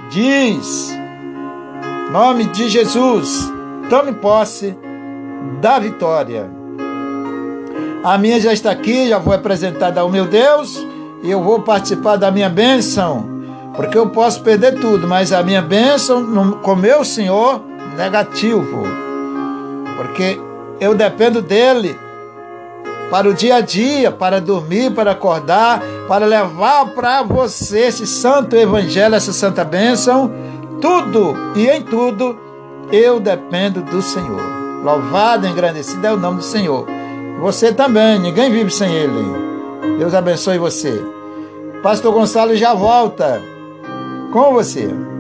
diz. 0.10 0.91
Em 0.91 2.12
nome 2.12 2.46
de 2.46 2.70
Jesus, 2.70 3.52
tome 3.89 4.13
posse 4.13 4.78
da 5.62 5.80
vitória. 5.80 6.50
A 8.04 8.17
minha 8.17 8.39
já 8.39 8.52
está 8.52 8.72
aqui, 8.72 9.10
já 9.10 9.20
vou 9.20 9.34
apresentada 9.34 10.02
ao 10.02 10.10
meu 10.10 10.26
Deus 10.26 10.86
e 11.24 11.30
eu 11.30 11.41
vou 11.44 11.62
participar 11.62 12.15
da 12.15 12.32
minha 12.32 12.50
bênção, 12.50 13.24
porque 13.76 13.98
eu 13.98 14.10
posso 14.10 14.41
perder 14.41 14.80
tudo, 14.80 15.08
mas 15.08 15.32
a 15.32 15.44
minha 15.44 15.62
bênção 15.62 16.54
com 16.63 16.76
meu 16.76 17.06
Senhor, 17.06 17.62
negativo, 17.96 18.84
porque 19.98 20.39
eu 20.82 20.96
dependo 20.96 21.44
dele 21.44 21.96
para 23.12 23.30
o 23.30 23.34
dia 23.36 23.58
a 23.58 23.62
dia, 23.62 24.12
para 24.12 24.41
dormir, 24.41 24.91
para 24.91 25.12
acordar, 25.12 25.80
para 26.08 26.26
levar 26.26 26.88
para 26.96 27.22
você 27.22 27.82
esse 27.82 28.08
santo 28.08 28.56
evangelho, 28.56 29.13
essa 29.13 29.32
santa 29.32 29.63
bênção, 29.63 30.34
tudo 30.82 31.36
e 31.56 31.67
em 31.67 31.84
tudo 31.84 32.39
eu 32.91 33.20
dependo 33.20 33.84
do 33.84 34.02
Senhor. 34.02 34.41
Louvado 34.84 35.46
e 35.46 35.52
engrandecido 35.52 36.08
é 36.08 36.13
o 36.13 36.17
nome 36.17 36.38
do 36.38 36.44
Senhor. 36.44 36.88
Você 37.39 37.72
também, 37.72 38.17
ninguém 38.17 38.52
vive 38.52 38.72
sem 38.72 38.91
Ele. 38.91 39.24
Deus 40.00 40.15
abençoe 40.15 40.58
você. 40.58 41.00
Pastor 41.84 42.12
Gonçalo 42.12 42.56
já 42.56 42.74
volta 42.74 43.39
com 44.32 44.54
você. 44.54 45.11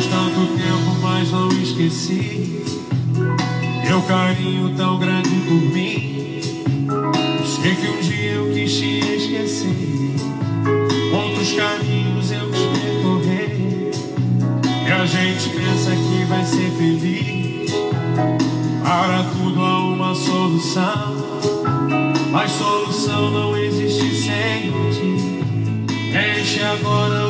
Faz 0.00 0.12
tanto 0.12 0.46
tempo, 0.56 0.98
mas 1.02 1.30
não 1.30 1.52
esqueci 1.52 2.64
teu 3.86 4.00
carinho 4.08 4.74
tão 4.74 4.98
grande 4.98 5.28
por 5.28 5.60
mim. 5.60 6.40
Sei 7.44 7.74
que 7.74 7.86
um 7.86 8.00
dia 8.00 8.32
eu 8.32 8.50
quis 8.50 8.72
te 8.78 8.98
esquecer. 8.98 10.16
Outros 11.12 11.52
caminhos 11.52 12.32
eu 12.32 12.48
quis 12.50 12.80
percorrer. 12.80 13.90
E 14.86 14.90
a 14.90 15.04
gente 15.04 15.50
pensa 15.50 15.90
que 15.90 16.24
vai 16.24 16.46
ser 16.46 16.70
feliz. 16.78 17.70
Para 18.82 19.24
tudo 19.24 19.60
há 19.60 19.84
uma 19.84 20.14
solução. 20.14 21.14
Mas 22.32 22.50
solução 22.52 23.30
não 23.32 23.54
existe 23.54 24.14
sem 24.14 24.72
ti. 24.92 25.40
Enche 26.40 26.62
agora 26.62 27.26
o 27.26 27.29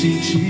sempre 0.00 0.49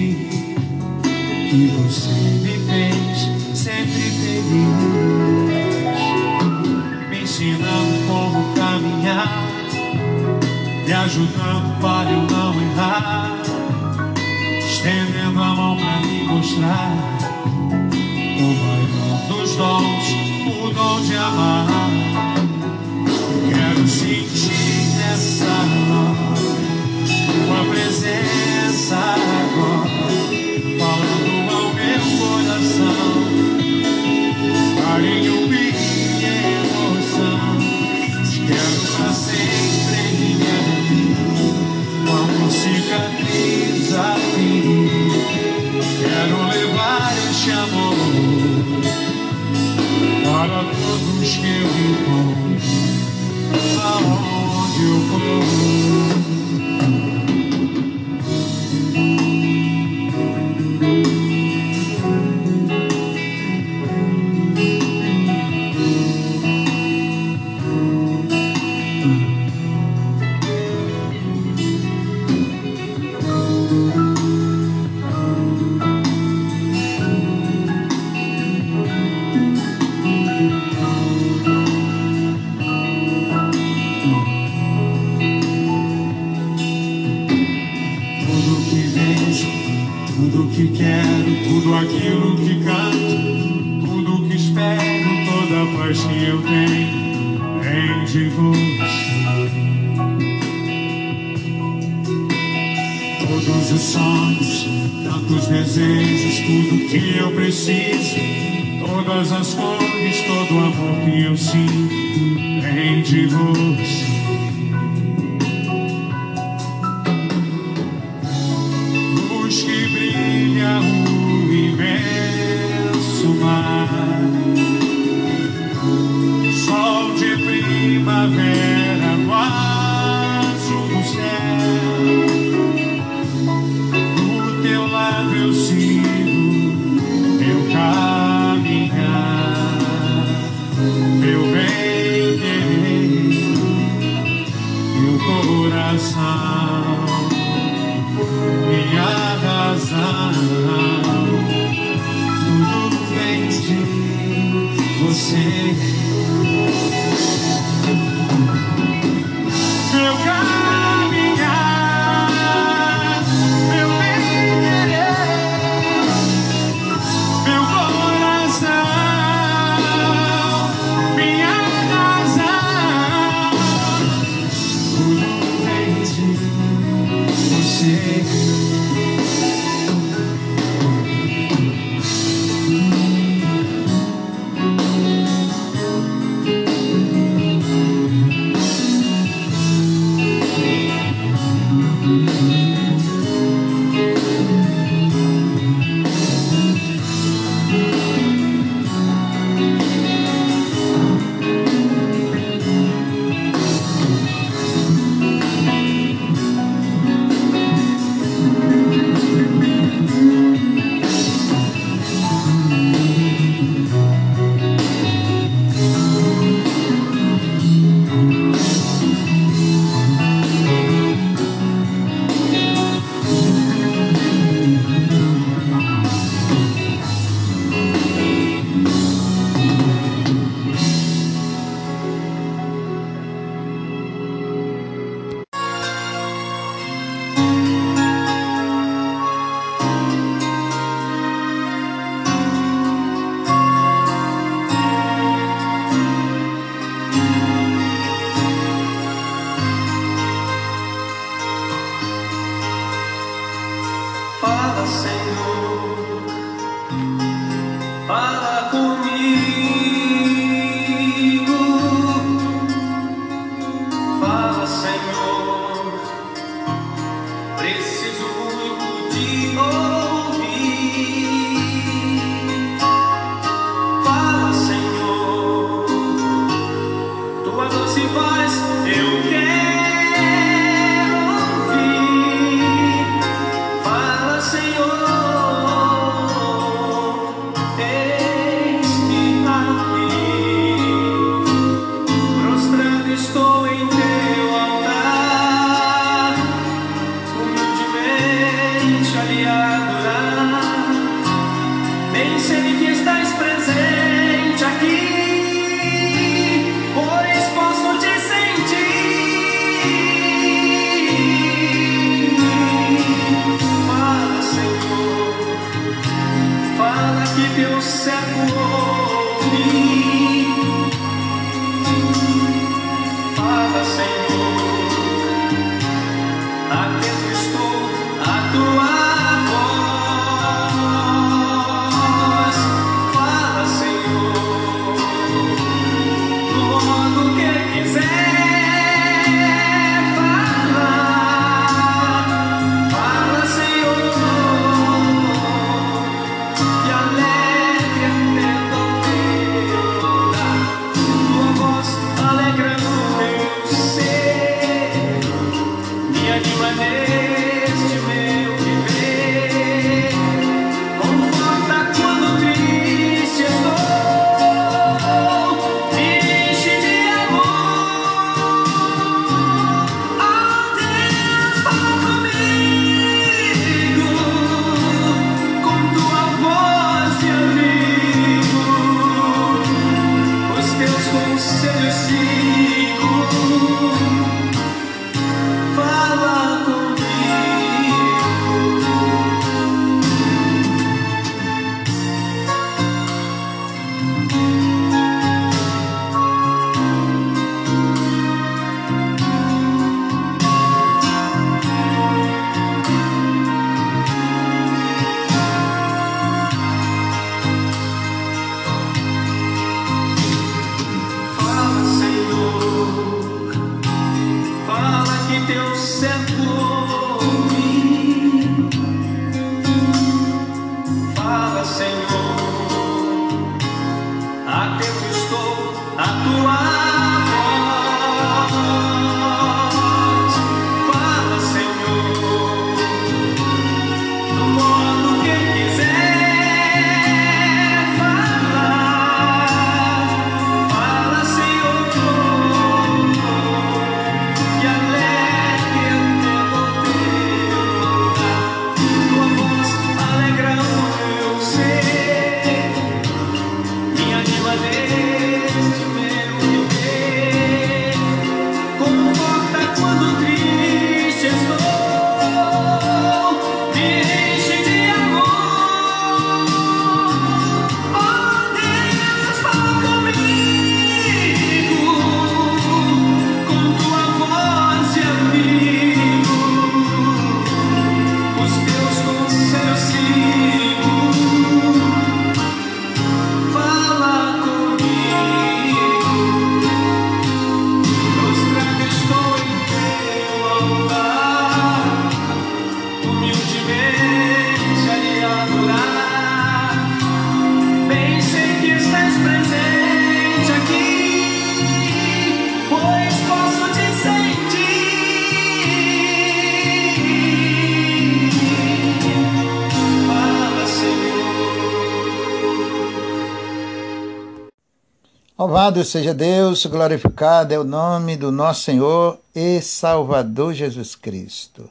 Louvado 515.60 515.84
seja 515.84 516.14
Deus, 516.14 516.64
glorificado 516.64 517.52
é 517.52 517.58
o 517.58 517.64
nome 517.64 518.16
do 518.16 518.32
nosso 518.32 518.62
Senhor 518.62 519.20
e 519.34 519.60
Salvador 519.60 520.54
Jesus 520.54 520.96
Cristo. 520.96 521.68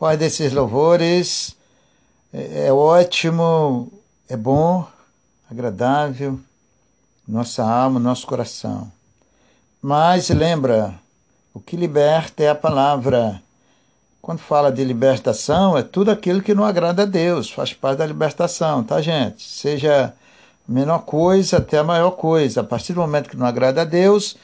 Pai 0.00 0.16
desses 0.16 0.52
louvores 0.52 1.54
é, 2.34 2.66
é 2.66 2.72
ótimo, 2.72 3.92
é 4.28 4.36
bom, 4.36 4.84
agradável, 5.48 6.40
nossa 7.26 7.62
alma, 7.62 8.00
nosso 8.00 8.26
coração. 8.26 8.90
Mas 9.80 10.28
lembra, 10.30 10.92
o 11.54 11.60
que 11.60 11.76
liberta 11.76 12.42
é 12.42 12.48
a 12.48 12.54
palavra. 12.56 13.40
Quando 14.20 14.40
fala 14.40 14.72
de 14.72 14.82
libertação, 14.82 15.78
é 15.78 15.84
tudo 15.84 16.10
aquilo 16.10 16.42
que 16.42 16.52
não 16.52 16.64
agrada 16.64 17.04
a 17.04 17.06
Deus, 17.06 17.48
faz 17.48 17.72
parte 17.72 17.98
da 17.98 18.06
libertação, 18.06 18.82
tá, 18.82 19.00
gente? 19.00 19.48
Seja 19.48 20.12
menor 20.66 21.00
coisa 21.00 21.58
até 21.58 21.78
a 21.78 21.84
maior 21.84 22.12
coisa. 22.12 22.60
A 22.60 22.64
partir 22.64 22.92
do 22.92 23.00
momento 23.00 23.30
que 23.30 23.36
não 23.36 23.46
agrada 23.46 23.82
a 23.82 23.84
Deus, 23.84 24.36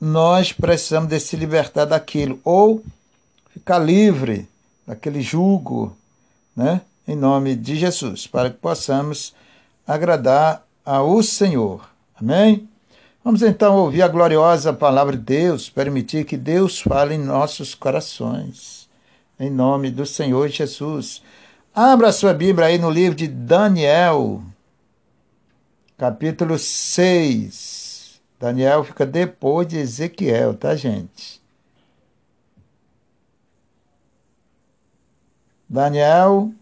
nós 0.00 0.52
precisamos 0.52 1.08
de 1.08 1.18
se 1.20 1.36
libertar 1.36 1.84
daquilo 1.84 2.38
ou 2.44 2.82
ficar 3.50 3.78
livre 3.78 4.48
daquele 4.86 5.20
jugo, 5.20 5.96
né? 6.56 6.80
Em 7.08 7.14
nome 7.14 7.54
de 7.54 7.76
Jesus, 7.76 8.26
para 8.26 8.50
que 8.50 8.56
possamos 8.56 9.34
agradar 9.86 10.64
ao 10.84 11.22
Senhor. 11.22 11.88
Amém? 12.20 12.68
Vamos 13.22 13.42
então 13.42 13.76
ouvir 13.76 14.02
a 14.02 14.08
gloriosa 14.08 14.72
palavra 14.72 15.16
de 15.16 15.22
Deus, 15.22 15.68
permitir 15.68 16.24
que 16.24 16.36
Deus 16.36 16.80
fale 16.80 17.14
em 17.14 17.18
nossos 17.18 17.74
corações. 17.74 18.88
Em 19.38 19.50
nome 19.50 19.90
do 19.90 20.06
Senhor 20.06 20.48
Jesus. 20.48 21.22
Abra 21.74 22.12
sua 22.12 22.32
Bíblia 22.32 22.68
aí 22.68 22.78
no 22.78 22.88
livro 22.88 23.16
de 23.16 23.26
Daniel, 23.26 24.42
capítulo 25.96 26.58
6. 26.58 28.20
Daniel 28.38 28.84
fica 28.84 29.06
depois 29.06 29.66
de 29.66 29.78
Ezequiel, 29.78 30.54
tá, 30.54 30.76
gente? 30.76 31.40
Daniel, 35.68 36.52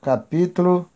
capítulo 0.00 0.88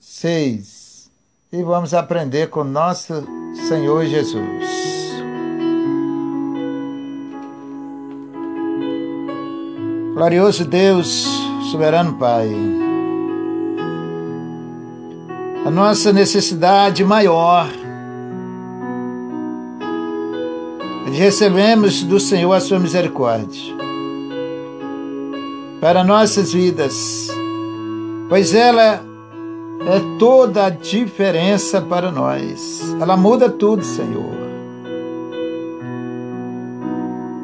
6. 0.00 1.10
E 1.52 1.62
vamos 1.62 1.92
aprender 1.92 2.48
com 2.48 2.64
nosso 2.64 3.24
Senhor 3.68 4.06
Jesus. 4.06 4.82
Glorioso 10.14 10.64
Deus, 10.64 11.26
soberano 11.70 12.18
Pai 12.18 12.81
nossa 15.72 16.12
necessidade 16.12 17.02
maior. 17.04 17.66
Recebemos 21.10 22.02
do 22.04 22.20
Senhor 22.20 22.52
a 22.52 22.60
sua 22.60 22.78
misericórdia 22.78 23.74
para 25.80 26.04
nossas 26.04 26.52
vidas, 26.52 27.28
pois 28.28 28.54
ela 28.54 29.04
é 29.86 30.18
toda 30.18 30.66
a 30.66 30.70
diferença 30.70 31.80
para 31.80 32.12
nós. 32.12 32.94
Ela 33.00 33.16
muda 33.16 33.48
tudo, 33.48 33.82
Senhor. 33.82 34.42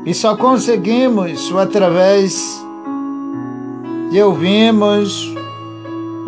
E 0.06 0.14
só 0.14 0.36
conseguimos 0.36 1.52
através 1.56 2.64
de 4.10 4.22
ouvirmos 4.22 5.38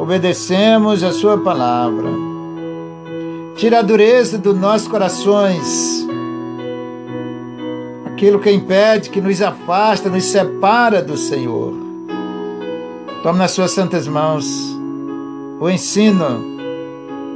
obedecemos 0.01 1.05
a 1.05 1.13
Sua 1.13 1.37
palavra. 1.37 2.09
Tira 3.55 3.81
a 3.81 3.83
dureza 3.83 4.39
dos 4.39 4.57
nossos 4.57 4.89
corações, 4.89 6.07
aquilo 8.07 8.39
que 8.39 8.51
impede, 8.51 9.11
que 9.11 9.21
nos 9.21 9.43
afasta, 9.43 10.09
nos 10.09 10.25
separa 10.25 11.03
do 11.03 11.19
Senhor. 11.19 11.75
Tome 13.23 13.39
nas 13.39 13.51
Suas 13.51 13.73
santas 13.73 14.09
mãos 14.09 14.47
o 15.61 15.69
ensino 15.69 16.59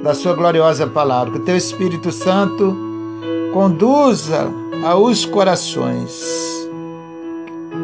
da 0.02 0.14
Sua 0.14 0.32
gloriosa 0.32 0.86
palavra, 0.86 1.32
que 1.32 1.38
o 1.40 1.44
Teu 1.44 1.56
Espírito 1.56 2.10
Santo 2.10 2.74
conduza 3.52 4.50
aos 4.82 5.26
corações, 5.26 6.18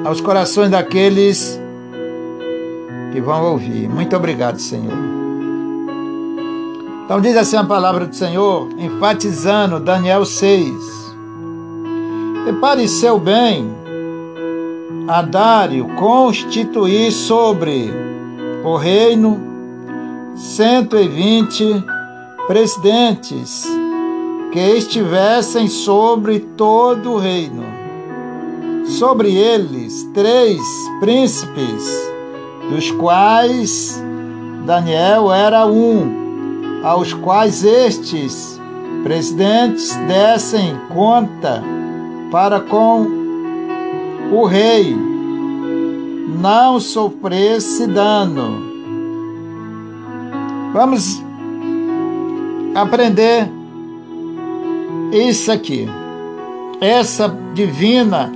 aos 0.07 0.23
corações 0.23 0.71
daqueles 0.71 1.61
que 3.13 3.21
vão 3.21 3.53
ouvir. 3.53 3.89
Muito 3.89 4.17
obrigado, 4.17 4.59
Senhor. 4.59 4.93
Então 7.05 7.21
diz 7.21 7.37
assim 7.37 7.57
a 7.57 7.65
palavra 7.65 8.07
do 8.07 8.15
Senhor, 8.15 8.69
enfatizando 8.79 9.81
Daniel 9.81 10.25
6. 10.25 10.73
E 12.49 12.53
pareceu 12.61 13.19
bem 13.19 13.69
a 15.09 15.21
Dário 15.23 15.89
constituir 15.97 17.11
sobre 17.11 17.91
o 18.65 18.77
reino 18.77 19.41
120 20.37 21.85
presidentes 22.47 23.67
que 24.53 24.61
estivessem 24.61 25.67
sobre 25.67 26.41
todo 26.41 27.13
o 27.13 27.19
reino. 27.19 27.65
Sobre 28.87 29.35
eles, 29.35 30.09
três 30.15 30.61
príncipes 31.01 32.10
dos 32.71 32.91
quais 32.93 34.03
Daniel 34.65 35.33
era 35.33 35.67
um, 35.67 36.81
aos 36.85 37.13
quais 37.13 37.65
estes 37.65 38.61
presidentes 39.03 39.95
dessem 40.07 40.79
conta 40.89 41.63
para 42.31 42.61
com 42.61 43.07
o 44.31 44.45
rei 44.45 44.97
não 46.41 46.79
sofresse 46.79 47.87
dano. 47.89 48.71
Vamos 50.73 51.21
aprender 52.75 53.51
isso 55.13 55.51
aqui. 55.51 55.89
Essa 56.81 57.29
divina 57.53 58.33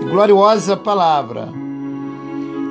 e 0.00 0.04
gloriosa 0.06 0.76
palavra. 0.76 1.65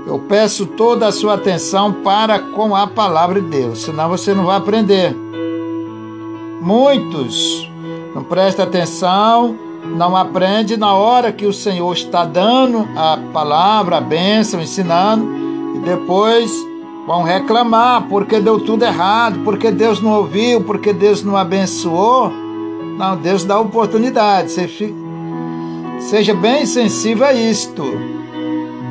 Eu 0.06 0.20
peço 0.20 0.66
toda 0.68 1.08
a 1.08 1.12
sua 1.12 1.34
atenção 1.34 1.92
para 1.92 2.38
com 2.40 2.76
a 2.76 2.86
palavra 2.86 3.42
de 3.42 3.48
Deus, 3.48 3.82
senão 3.82 4.08
você 4.08 4.34
não 4.34 4.46
vai 4.46 4.58
aprender. 4.58 5.16
Muitos 6.62 7.70
não 8.14 8.24
prestam 8.24 8.66
atenção, 8.66 9.56
não 9.84 10.16
aprendem 10.16 10.78
na 10.78 10.94
hora 10.94 11.32
que 11.32 11.46
o 11.46 11.54
Senhor 11.54 11.92
está 11.94 12.24
dando 12.24 12.88
a 12.96 13.18
palavra, 13.34 13.98
a 13.98 14.02
bênção, 14.02 14.62
ensinando, 14.62 15.26
e 15.76 15.80
depois 15.80 16.52
vão 17.06 17.24
reclamar 17.24 18.08
porque 18.08 18.40
deu 18.40 18.60
tudo 18.60 18.84
errado, 18.86 19.42
porque 19.44 19.72
Deus 19.72 20.00
não 20.00 20.12
ouviu, 20.12 20.62
porque 20.62 20.94
Deus 20.94 21.24
não 21.24 21.36
abençoou. 21.36 22.32
Não, 22.98 23.18
Deus 23.18 23.44
dá 23.44 23.60
oportunidade. 23.60 24.52
Seja 26.00 26.34
bem 26.34 26.66
sensível 26.66 27.26
a 27.26 27.34
isto. 27.34 27.84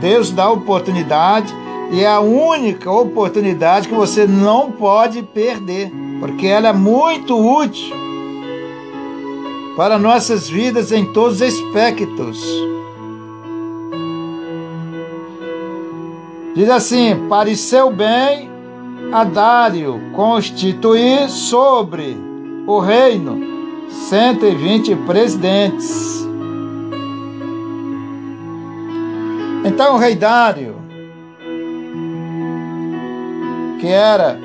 Deus 0.05 0.31
dá 0.31 0.51
oportunidade 0.51 1.51
e 1.91 2.03
é 2.03 2.07
a 2.07 2.21
única 2.21 2.93
oportunidade 2.93 3.89
que 3.89 3.95
você 3.95 4.27
não 4.27 4.71
pode 4.71 5.23
perder, 5.23 5.91
porque 6.21 6.47
ela 6.47 6.69
é 6.69 6.73
muito 6.75 7.35
útil 7.35 7.97
para 9.75 9.99
nossas 9.99 10.47
vidas 10.47 10.93
em 10.93 11.11
todos 11.11 11.37
os 11.37 11.43
aspectos. 11.43 12.39
Diz 16.55 16.69
assim: 16.69 17.27
pareceu 17.27 17.91
bem 17.91 18.51
a 19.11 19.25
Dário 19.25 19.99
constituir 20.13 21.31
sobre 21.31 22.15
o 22.67 22.79
reino 22.79 23.41
120 23.89 24.97
presidentes. 25.07 26.29
Então 29.75 29.97
o 29.97 29.99
rei 29.99 30.14
Dário, 30.14 30.77
que 33.81 33.89
era 33.89 34.39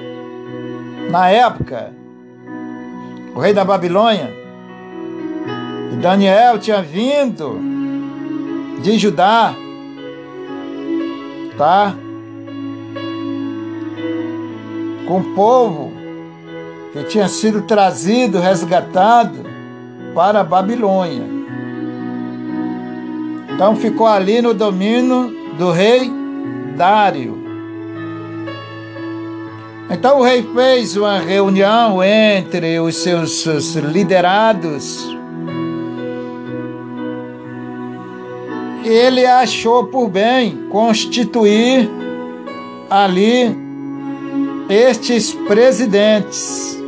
na 1.11 1.30
época 1.30 1.93
o 3.36 3.39
rei 3.39 3.53
da 3.53 3.63
Babilônia, 3.63 4.34
e 5.93 5.97
Daniel 5.97 6.57
tinha 6.57 6.82
vindo 6.82 7.59
de 8.82 8.97
Judá, 8.97 9.53
tá? 11.55 11.93
Com 15.07 15.19
o 15.19 15.36
povo 15.36 15.93
que 16.91 17.03
tinha 17.03 17.27
sido 17.27 17.61
trazido, 17.61 18.39
resgatado 18.39 19.45
para 20.15 20.39
a 20.39 20.43
Babilônia. 20.43 21.38
Então 23.60 23.76
ficou 23.76 24.07
ali 24.07 24.41
no 24.41 24.53
domínio 24.53 25.36
do 25.57 25.70
rei 25.70 26.10
Dário. 26.78 27.38
Então 29.89 30.20
o 30.20 30.24
rei 30.24 30.47
fez 30.55 30.95
uma 30.95 31.20
reunião 31.20 32.01
entre 32.01 32.80
os 32.80 32.95
seus, 32.95 33.76
liderados 33.76 35.14
ele 38.86 39.26
achou 39.26 39.88
por 39.88 40.07
bem 40.07 40.66
constituir 40.70 41.89
ali 42.89 43.53
estes 44.70 45.34
presidentes. 45.34 46.82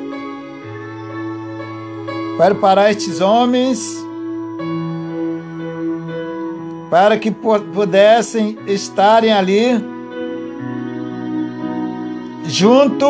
Preparar 2.37 2.91
estes 2.91 3.19
homens 3.19 4.09
para 6.91 7.17
que 7.17 7.31
pudessem 7.31 8.57
estarem 8.67 9.31
ali 9.31 9.81
junto 12.45 13.05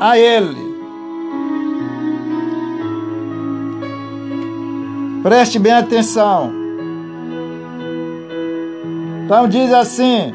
a 0.00 0.18
ele. 0.18 0.74
Preste 5.22 5.60
bem 5.60 5.72
atenção. 5.72 6.52
Então 9.24 9.48
diz 9.48 9.72
assim: 9.72 10.34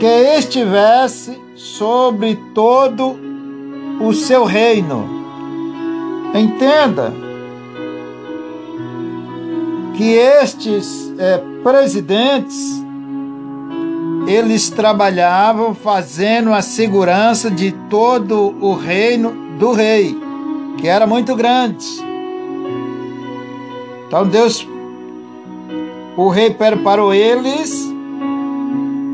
que 0.00 0.06
estivesse 0.36 1.40
sobre 1.54 2.34
todo 2.52 3.16
o 4.00 4.12
seu 4.12 4.44
reino. 4.44 5.08
Entenda 6.34 7.25
que 9.96 10.12
estes 10.12 11.12
é, 11.18 11.40
presidentes 11.62 12.84
eles 14.26 14.68
trabalhavam 14.68 15.74
fazendo 15.74 16.52
a 16.52 16.60
segurança 16.60 17.50
de 17.50 17.72
todo 17.88 18.56
o 18.60 18.74
reino 18.74 19.32
do 19.58 19.72
rei, 19.72 20.18
que 20.78 20.88
era 20.88 21.06
muito 21.06 21.34
grande. 21.34 21.86
Então 24.06 24.26
Deus 24.26 24.66
o 26.16 26.28
rei 26.28 26.50
preparou 26.50 27.14
eles 27.14 27.86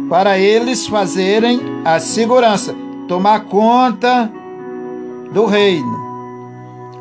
para 0.09 0.39
eles 0.39 0.87
fazerem 0.87 1.61
a 1.85 1.99
segurança, 1.99 2.75
tomar 3.09 3.45
conta 3.45 4.31
do 5.33 5.47
reino. 5.47 6.12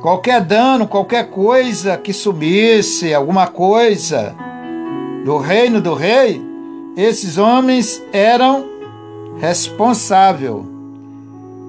Qualquer 0.01 0.41
dano, 0.41 0.87
qualquer 0.87 1.29
coisa 1.29 1.95
que 1.95 2.11
sumisse, 2.11 3.13
alguma 3.13 3.45
coisa 3.45 4.33
do 5.23 5.37
reino 5.37 5.79
do 5.79 5.93
rei, 5.93 6.41
esses 6.97 7.37
homens 7.37 8.01
eram 8.11 8.65
responsáveis. 9.39 10.55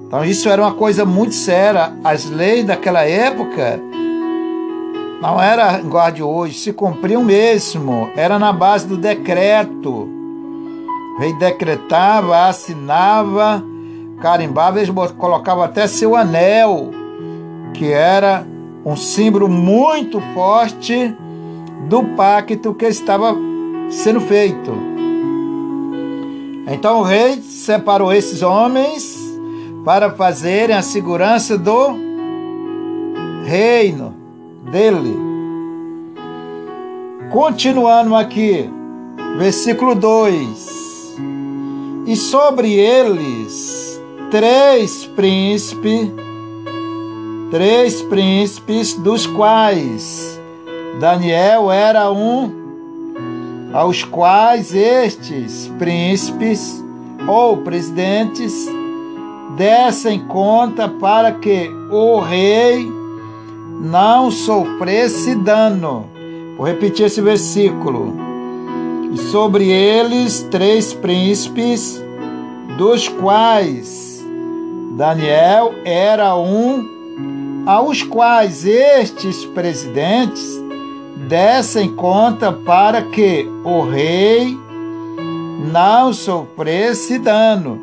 Então 0.07 0.25
isso 0.25 0.49
era 0.49 0.63
uma 0.63 0.73
coisa 0.73 1.05
muito 1.05 1.35
séria. 1.35 1.93
As 2.03 2.27
leis 2.27 2.65
daquela 2.65 3.03
época 3.03 3.79
não 5.21 5.39
era 5.39 5.79
igual 5.79 6.07
a 6.07 6.09
de 6.09 6.23
hoje, 6.23 6.57
se 6.57 6.73
cumpriam 6.73 7.23
mesmo, 7.23 8.09
era 8.15 8.39
na 8.39 8.51
base 8.51 8.87
do 8.87 8.97
decreto. 8.97 9.91
O 9.91 11.19
rei 11.19 11.33
decretava, 11.33 12.47
assinava, 12.47 13.63
carimbava, 14.19 14.81
eles 14.81 14.91
colocavam 15.19 15.63
até 15.63 15.85
seu 15.85 16.15
anel, 16.15 17.02
que 17.73 17.91
era 17.91 18.45
um 18.85 18.95
símbolo 18.95 19.49
muito 19.49 20.21
forte 20.33 21.15
do 21.89 22.03
pacto 22.15 22.73
que 22.73 22.85
estava 22.85 23.35
sendo 23.89 24.21
feito. 24.21 24.71
Então 26.67 26.99
o 26.99 27.03
rei 27.03 27.41
separou 27.41 28.13
esses 28.13 28.41
homens 28.41 29.19
para 29.83 30.11
fazerem 30.11 30.75
a 30.75 30.81
segurança 30.81 31.57
do 31.57 31.95
reino 33.45 34.13
dele. 34.71 35.17
Continuando 37.31 38.15
aqui, 38.15 38.69
versículo 39.37 39.95
2: 39.95 41.17
E 42.07 42.15
sobre 42.15 42.73
eles 42.73 44.01
três 44.31 45.05
príncipes, 45.05 46.09
três 47.53 48.01
príncipes, 48.01 48.95
dos 48.95 49.27
quais 49.27 50.41
Daniel 50.99 51.71
era 51.71 52.11
um, 52.11 52.51
aos 53.71 54.03
quais 54.03 54.73
estes 54.73 55.71
príncipes 55.77 56.83
ou 57.27 57.57
presidentes 57.57 58.67
dessem 59.55 60.25
conta 60.25 60.89
para 60.89 61.31
que 61.31 61.69
o 61.91 62.19
rei 62.19 62.91
não 63.81 64.31
sofresse 64.31 65.35
dano. 65.35 66.07
Vou 66.57 66.65
repetir 66.65 67.05
esse 67.05 67.21
versículo. 67.21 68.15
E 69.13 69.17
sobre 69.29 69.69
eles 69.69 70.41
três 70.49 70.91
príncipes, 70.91 72.03
dos 72.79 73.07
quais 73.07 74.25
Daniel 74.97 75.71
era 75.85 76.35
um, 76.35 76.92
aos 77.65 78.03
quais 78.03 78.65
estes 78.65 79.45
presidentes 79.45 80.61
dessem 81.27 81.93
conta 81.95 82.51
para 82.51 83.03
que 83.03 83.47
o 83.63 83.81
rei 83.81 84.57
não 85.71 86.13
sofresse 86.13 87.17
dano. 87.17 87.81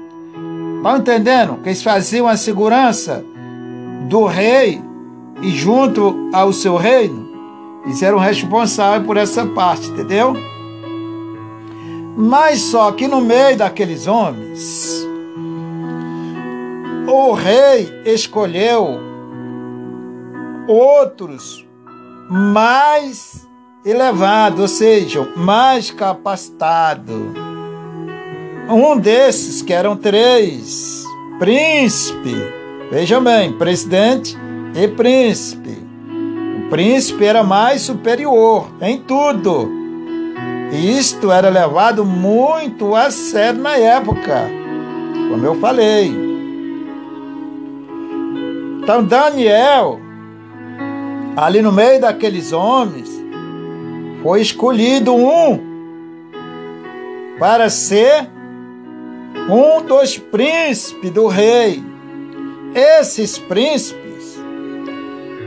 Estão 0.77 0.97
entendendo? 0.97 1.57
Que 1.63 1.71
eles 1.71 1.83
faziam 1.83 2.29
a 2.29 2.37
segurança 2.37 3.25
do 4.09 4.27
rei 4.27 4.83
e 5.43 5.51
junto 5.51 6.29
ao 6.33 6.53
seu 6.53 6.77
reino, 6.77 7.29
eles 7.85 8.03
eram 8.03 8.19
responsáveis 8.19 9.07
por 9.07 9.17
essa 9.17 9.47
parte, 9.47 9.89
entendeu? 9.89 10.35
Mas 12.17 12.61
só 12.61 12.93
que 12.93 13.09
no 13.09 13.21
meio 13.23 13.57
daqueles 13.57 14.07
homens, 14.07 15.07
o 17.07 17.33
rei 17.33 17.89
escolheu 18.05 19.10
outros 20.71 21.67
mais 22.31 23.49
elevado, 23.85 24.63
ou 24.63 24.69
seja, 24.69 25.27
mais 25.37 25.91
capacitado. 25.91 27.35
Um 28.69 28.97
desses, 28.97 29.63
que 29.63 29.73
eram 29.73 29.97
três, 29.97 31.05
príncipe, 31.41 32.37
vejam 32.91 33.23
bem, 33.23 33.53
presidente 33.53 34.39
e 34.75 34.87
príncipe. 34.87 35.77
O 36.59 36.71
príncipe 36.71 37.25
era 37.25 37.43
mais 37.43 37.83
superior 37.83 38.71
em 38.81 38.99
tudo. 38.99 39.69
E 40.71 40.97
isto 40.97 41.33
era 41.33 41.49
levado 41.49 42.05
muito 42.05 42.95
a 42.95 43.11
sério 43.11 43.61
na 43.61 43.77
época, 43.77 44.49
como 45.29 45.45
eu 45.45 45.57
falei. 45.57 46.15
Então, 48.81 49.03
Daniel, 49.03 50.01
ali 51.41 51.63
no 51.63 51.73
meio 51.73 51.99
daqueles 51.99 52.53
homens, 52.53 53.09
foi 54.23 54.43
escolhido 54.43 55.15
um 55.15 55.59
para 57.39 57.71
ser 57.71 58.29
um 59.49 59.83
dos 59.83 60.19
príncipes 60.19 61.11
do 61.11 61.29
rei. 61.29 61.83
Esses 62.75 63.39
príncipes 63.39 64.39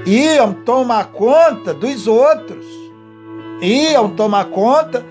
iam 0.04 0.52
tomar 0.52 1.12
conta 1.12 1.76
dos 1.76 2.08
outros, 2.08 2.66
iam 3.62 4.10
tomar 4.10 4.46
conta 4.46 5.06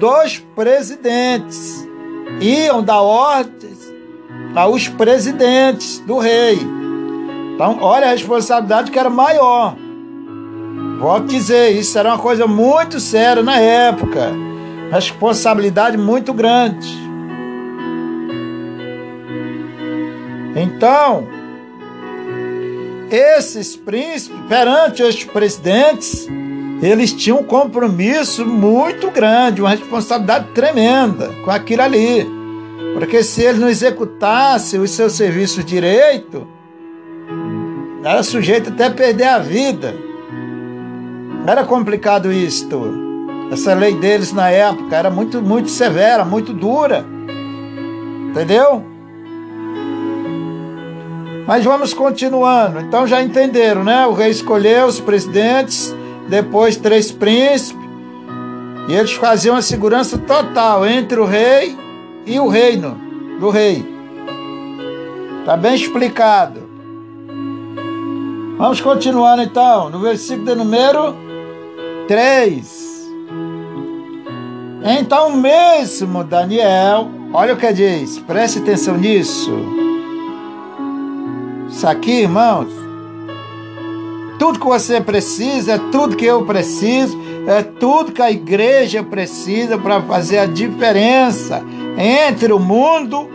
dos 0.00 0.38
presidentes, 0.56 1.88
iam 2.40 2.82
dar 2.82 3.02
ordens 3.02 3.78
aos 4.56 4.88
presidentes 4.88 6.00
do 6.00 6.18
rei. 6.18 6.58
Então, 7.54 7.78
olha 7.80 8.08
a 8.08 8.10
responsabilidade 8.10 8.90
que 8.90 8.98
era 8.98 9.08
maior. 9.08 9.83
Vou 10.98 11.20
dizer, 11.20 11.70
isso 11.70 11.98
era 11.98 12.10
uma 12.10 12.18
coisa 12.18 12.46
muito 12.46 12.98
séria 13.00 13.42
na 13.42 13.58
época. 13.58 14.32
Responsabilidade 14.90 15.96
muito 15.96 16.32
grande. 16.32 16.88
Então, 20.56 21.26
esses 23.10 23.76
príncipes, 23.76 24.40
perante 24.48 25.02
os 25.02 25.24
presidentes, 25.24 26.28
eles 26.80 27.12
tinham 27.12 27.40
um 27.40 27.44
compromisso 27.44 28.46
muito 28.46 29.10
grande, 29.10 29.60
uma 29.60 29.70
responsabilidade 29.70 30.48
tremenda 30.54 31.30
com 31.44 31.50
aquilo 31.50 31.82
ali. 31.82 32.26
Porque 32.94 33.22
se 33.22 33.42
eles 33.42 33.60
não 33.60 33.68
executassem 33.68 34.80
os 34.80 34.90
seus 34.90 35.14
serviços 35.14 35.64
direito, 35.64 36.46
era 38.04 38.22
sujeito 38.22 38.70
até 38.70 38.86
a 38.86 38.90
perder 38.90 39.24
a 39.24 39.38
vida. 39.38 39.94
Era 41.46 41.64
complicado 41.64 42.32
isto. 42.32 42.80
Essa 43.52 43.74
lei 43.74 43.94
deles 43.94 44.32
na 44.32 44.48
época 44.48 44.96
era 44.96 45.10
muito, 45.10 45.42
muito 45.42 45.68
severa, 45.68 46.24
muito 46.24 46.52
dura. 46.52 47.04
Entendeu? 48.30 48.82
Mas 51.46 51.64
vamos 51.64 51.92
continuando. 51.92 52.80
Então 52.80 53.06
já 53.06 53.22
entenderam, 53.22 53.84
né? 53.84 54.06
O 54.06 54.14
rei 54.14 54.30
escolheu 54.30 54.86
os 54.86 54.98
presidentes, 54.98 55.94
depois 56.28 56.76
três 56.76 57.12
príncipes, 57.12 57.84
e 58.88 58.94
eles 58.94 59.12
faziam 59.12 59.54
a 59.54 59.62
segurança 59.62 60.16
total 60.16 60.86
entre 60.86 61.20
o 61.20 61.26
rei 61.26 61.76
e 62.24 62.40
o 62.40 62.48
reino 62.48 62.98
do 63.38 63.50
rei. 63.50 63.84
Está 65.40 65.56
bem 65.56 65.74
explicado. 65.74 66.62
Vamos 68.56 68.80
continuando 68.80 69.42
então, 69.42 69.90
no 69.90 69.98
versículo 70.00 70.46
de 70.46 70.54
número 70.54 71.23
3. 72.06 72.84
Então 74.98 75.34
mesmo 75.36 76.22
Daniel, 76.22 77.08
olha 77.32 77.54
o 77.54 77.56
que 77.56 77.72
diz, 77.72 78.18
preste 78.18 78.58
atenção 78.58 78.96
nisso. 78.96 79.52
Isso 81.68 81.86
aqui, 81.88 82.20
irmãos, 82.22 82.68
tudo 84.38 84.58
que 84.58 84.66
você 84.66 85.00
precisa, 85.00 85.72
é 85.72 85.78
tudo 85.90 86.16
que 86.16 86.24
eu 86.26 86.44
preciso, 86.44 87.18
é 87.46 87.62
tudo 87.62 88.12
que 88.12 88.22
a 88.22 88.30
igreja 88.30 89.02
precisa 89.02 89.78
para 89.78 90.02
fazer 90.02 90.38
a 90.38 90.46
diferença 90.46 91.62
entre 91.96 92.52
o 92.52 92.58
mundo 92.58 93.28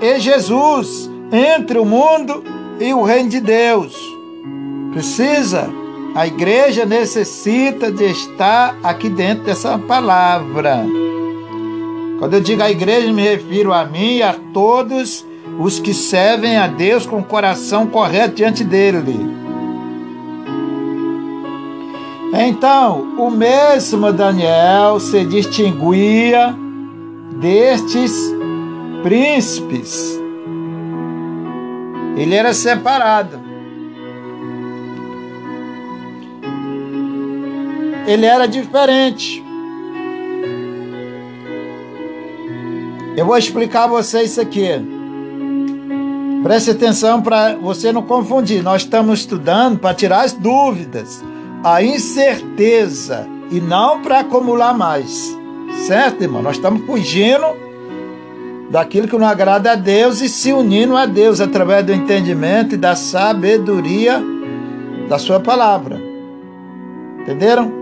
e 0.00 0.18
Jesus, 0.18 1.10
entre 1.32 1.78
o 1.78 1.84
mundo 1.84 2.44
e 2.78 2.92
o 2.92 3.02
reino 3.02 3.28
de 3.28 3.40
Deus. 3.40 3.96
Precisa, 4.92 5.70
a 6.14 6.26
igreja 6.26 6.84
necessita 6.84 7.90
de 7.90 8.04
estar 8.04 8.76
aqui 8.82 9.08
dentro 9.08 9.44
dessa 9.44 9.78
palavra. 9.78 10.84
Quando 12.18 12.34
eu 12.34 12.40
digo 12.40 12.62
a 12.62 12.70
igreja, 12.70 13.12
me 13.12 13.22
refiro 13.22 13.72
a 13.72 13.84
mim 13.84 14.16
e 14.16 14.22
a 14.22 14.34
todos 14.52 15.24
os 15.58 15.78
que 15.78 15.94
servem 15.94 16.58
a 16.58 16.66
Deus 16.66 17.06
com 17.06 17.18
o 17.18 17.24
coração 17.24 17.86
correto 17.86 18.36
diante 18.36 18.62
dele. 18.64 19.40
Então, 22.32 23.14
o 23.18 23.30
mesmo 23.30 24.12
Daniel 24.12 25.00
se 25.00 25.24
distinguia 25.24 26.54
destes 27.40 28.12
príncipes. 29.02 30.20
Ele 32.16 32.34
era 32.34 32.52
separado. 32.52 33.39
Ele 38.06 38.26
era 38.26 38.46
diferente. 38.46 39.44
Eu 43.16 43.26
vou 43.26 43.36
explicar 43.36 43.84
a 43.84 43.88
vocês 43.88 44.32
isso 44.32 44.40
aqui. 44.40 44.68
Preste 46.42 46.70
atenção 46.70 47.20
para 47.20 47.54
você 47.56 47.92
não 47.92 48.02
confundir. 48.02 48.62
Nós 48.62 48.82
estamos 48.82 49.20
estudando 49.20 49.78
para 49.78 49.94
tirar 49.94 50.22
as 50.22 50.32
dúvidas 50.32 51.22
a 51.62 51.82
incerteza 51.82 53.28
e 53.50 53.60
não 53.60 54.00
para 54.00 54.20
acumular 54.20 54.76
mais. 54.76 55.36
Certo, 55.86 56.22
irmão? 56.22 56.42
Nós 56.42 56.56
estamos 56.56 56.84
fugindo 56.86 57.44
daquilo 58.70 59.08
que 59.08 59.18
não 59.18 59.26
agrada 59.26 59.72
a 59.72 59.74
Deus 59.74 60.20
e 60.20 60.28
se 60.28 60.52
unindo 60.52 60.96
a 60.96 61.04
Deus 61.04 61.40
através 61.40 61.84
do 61.84 61.92
entendimento 61.92 62.74
e 62.74 62.78
da 62.78 62.94
sabedoria 62.94 64.22
da 65.08 65.18
sua 65.18 65.40
palavra. 65.40 66.00
Entenderam? 67.20 67.79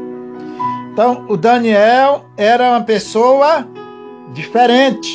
Então, 0.99 1.26
o 1.28 1.36
Daniel 1.36 2.24
era 2.36 2.70
uma 2.70 2.80
pessoa 2.80 3.64
diferente. 4.34 5.09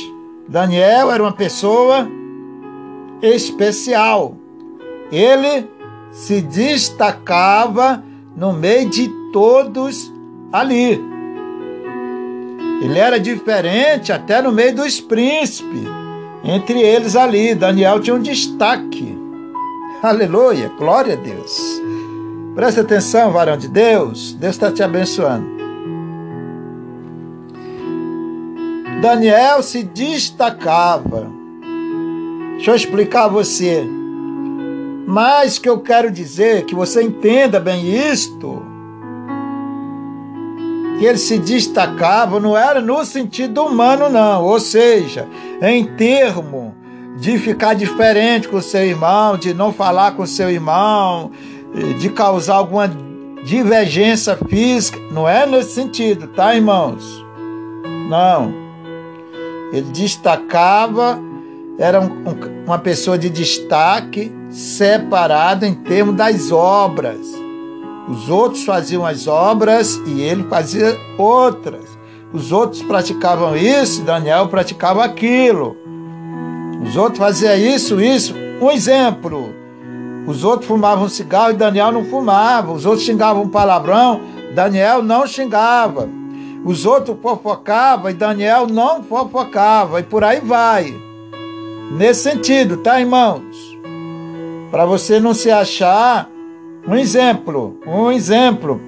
Daniel 0.48 1.12
era 1.12 1.22
uma 1.22 1.34
pessoa 1.34 2.08
especial. 3.22 4.34
Ele 5.12 5.70
se 6.10 6.42
destacava 6.42 8.02
no 8.34 8.54
meio 8.54 8.90
de 8.90 9.10
todos 9.34 10.10
ali. 10.54 11.04
Ele 12.82 12.98
era 12.98 13.20
diferente 13.20 14.14
até 14.14 14.42
no 14.42 14.54
meio 14.54 14.74
dos 14.74 15.02
príncipes. 15.02 15.84
Entre 16.46 16.82
eles 16.82 17.14
ali, 17.14 17.54
Daniel 17.54 18.00
tinha 18.00 18.16
um 18.16 18.22
destaque. 18.22 19.18
Aleluia, 20.02 20.72
glória 20.80 21.16
a 21.16 21.18
Deus. 21.18 21.62
Presta 22.56 22.80
atenção, 22.80 23.34
varão 23.34 23.58
de 23.58 23.68
Deus. 23.68 24.32
Deus 24.32 24.56
está 24.56 24.72
te 24.72 24.82
abençoando. 24.82 25.63
Daniel 29.04 29.62
se 29.62 29.84
destacava. 29.84 31.30
Deixa 32.54 32.72
eu 32.72 32.76
explicar 32.76 33.26
a 33.26 33.28
você. 33.28 33.86
Mas 35.06 35.60
que 35.60 35.68
eu 35.68 35.82
quero 35.82 36.10
dizer, 36.10 36.64
que 36.64 36.74
você 36.74 37.04
entenda 37.04 37.60
bem 37.60 37.86
isto, 38.10 38.64
que 40.98 41.04
ele 41.04 41.18
se 41.18 41.38
destacava 41.38 42.40
não 42.40 42.58
era 42.58 42.80
no 42.80 43.04
sentido 43.04 43.66
humano, 43.66 44.08
não. 44.08 44.46
Ou 44.46 44.58
seja, 44.58 45.28
em 45.62 45.84
termo 45.98 46.74
de 47.18 47.38
ficar 47.38 47.74
diferente 47.74 48.48
com 48.48 48.62
seu 48.62 48.86
irmão, 48.86 49.38
de 49.38 49.54
não 49.54 49.74
falar 49.74 50.14
com 50.14 50.26
seu 50.26 50.50
irmão, 50.50 51.30
de 52.00 52.08
causar 52.08 52.56
alguma 52.56 52.90
divergência 53.44 54.38
física. 54.48 54.98
Não 55.12 55.28
é 55.28 55.46
nesse 55.46 55.72
sentido, 55.72 56.30
tá, 56.30 56.56
irmãos? 56.56 57.04
Não. 58.08 58.63
Ele 59.74 59.90
destacava, 59.92 61.20
era 61.80 62.00
um, 62.00 62.06
um, 62.06 62.64
uma 62.68 62.78
pessoa 62.78 63.18
de 63.18 63.28
destaque, 63.28 64.32
separado 64.52 65.66
em 65.66 65.74
termos 65.74 66.16
das 66.16 66.52
obras. 66.52 67.18
Os 68.08 68.30
outros 68.30 68.64
faziam 68.64 69.04
as 69.04 69.26
obras 69.26 70.00
e 70.06 70.22
ele 70.22 70.44
fazia 70.44 70.96
outras. 71.18 71.98
Os 72.32 72.52
outros 72.52 72.84
praticavam 72.84 73.56
isso, 73.56 74.04
Daniel 74.04 74.48
praticava 74.48 75.04
aquilo. 75.04 75.76
Os 76.84 76.96
outros 76.96 77.18
faziam 77.18 77.56
isso, 77.56 78.00
isso. 78.00 78.36
Um 78.62 78.70
exemplo: 78.70 79.54
os 80.28 80.44
outros 80.44 80.68
fumavam 80.68 81.10
cigarro 81.10 81.52
e 81.52 81.56
Daniel 81.56 81.92
não 81.92 82.06
fumava. 82.06 82.72
Os 82.72 82.86
outros 82.86 83.06
xingavam 83.06 83.50
palavrão, 83.50 84.22
Daniel 84.54 85.02
não 85.02 85.26
xingava. 85.26 86.08
Os 86.66 86.86
outros 86.86 87.18
fofocavam 87.22 88.10
e 88.10 88.14
Daniel 88.14 88.68
não 88.68 89.04
fofocava. 89.04 90.00
E 90.00 90.04
por 90.04 90.24
aí 90.24 90.40
vai. 90.40 90.94
Nesse 91.92 92.24
sentido, 92.24 92.78
tá, 92.78 93.00
irmãos? 93.00 93.78
Para 94.72 94.86
você 94.86 95.20
não 95.20 95.34
se 95.34 95.52
achar 95.52 96.30
um 96.88 96.96
exemplo, 96.96 97.78
um 97.86 98.12
exemplo. 98.12 98.82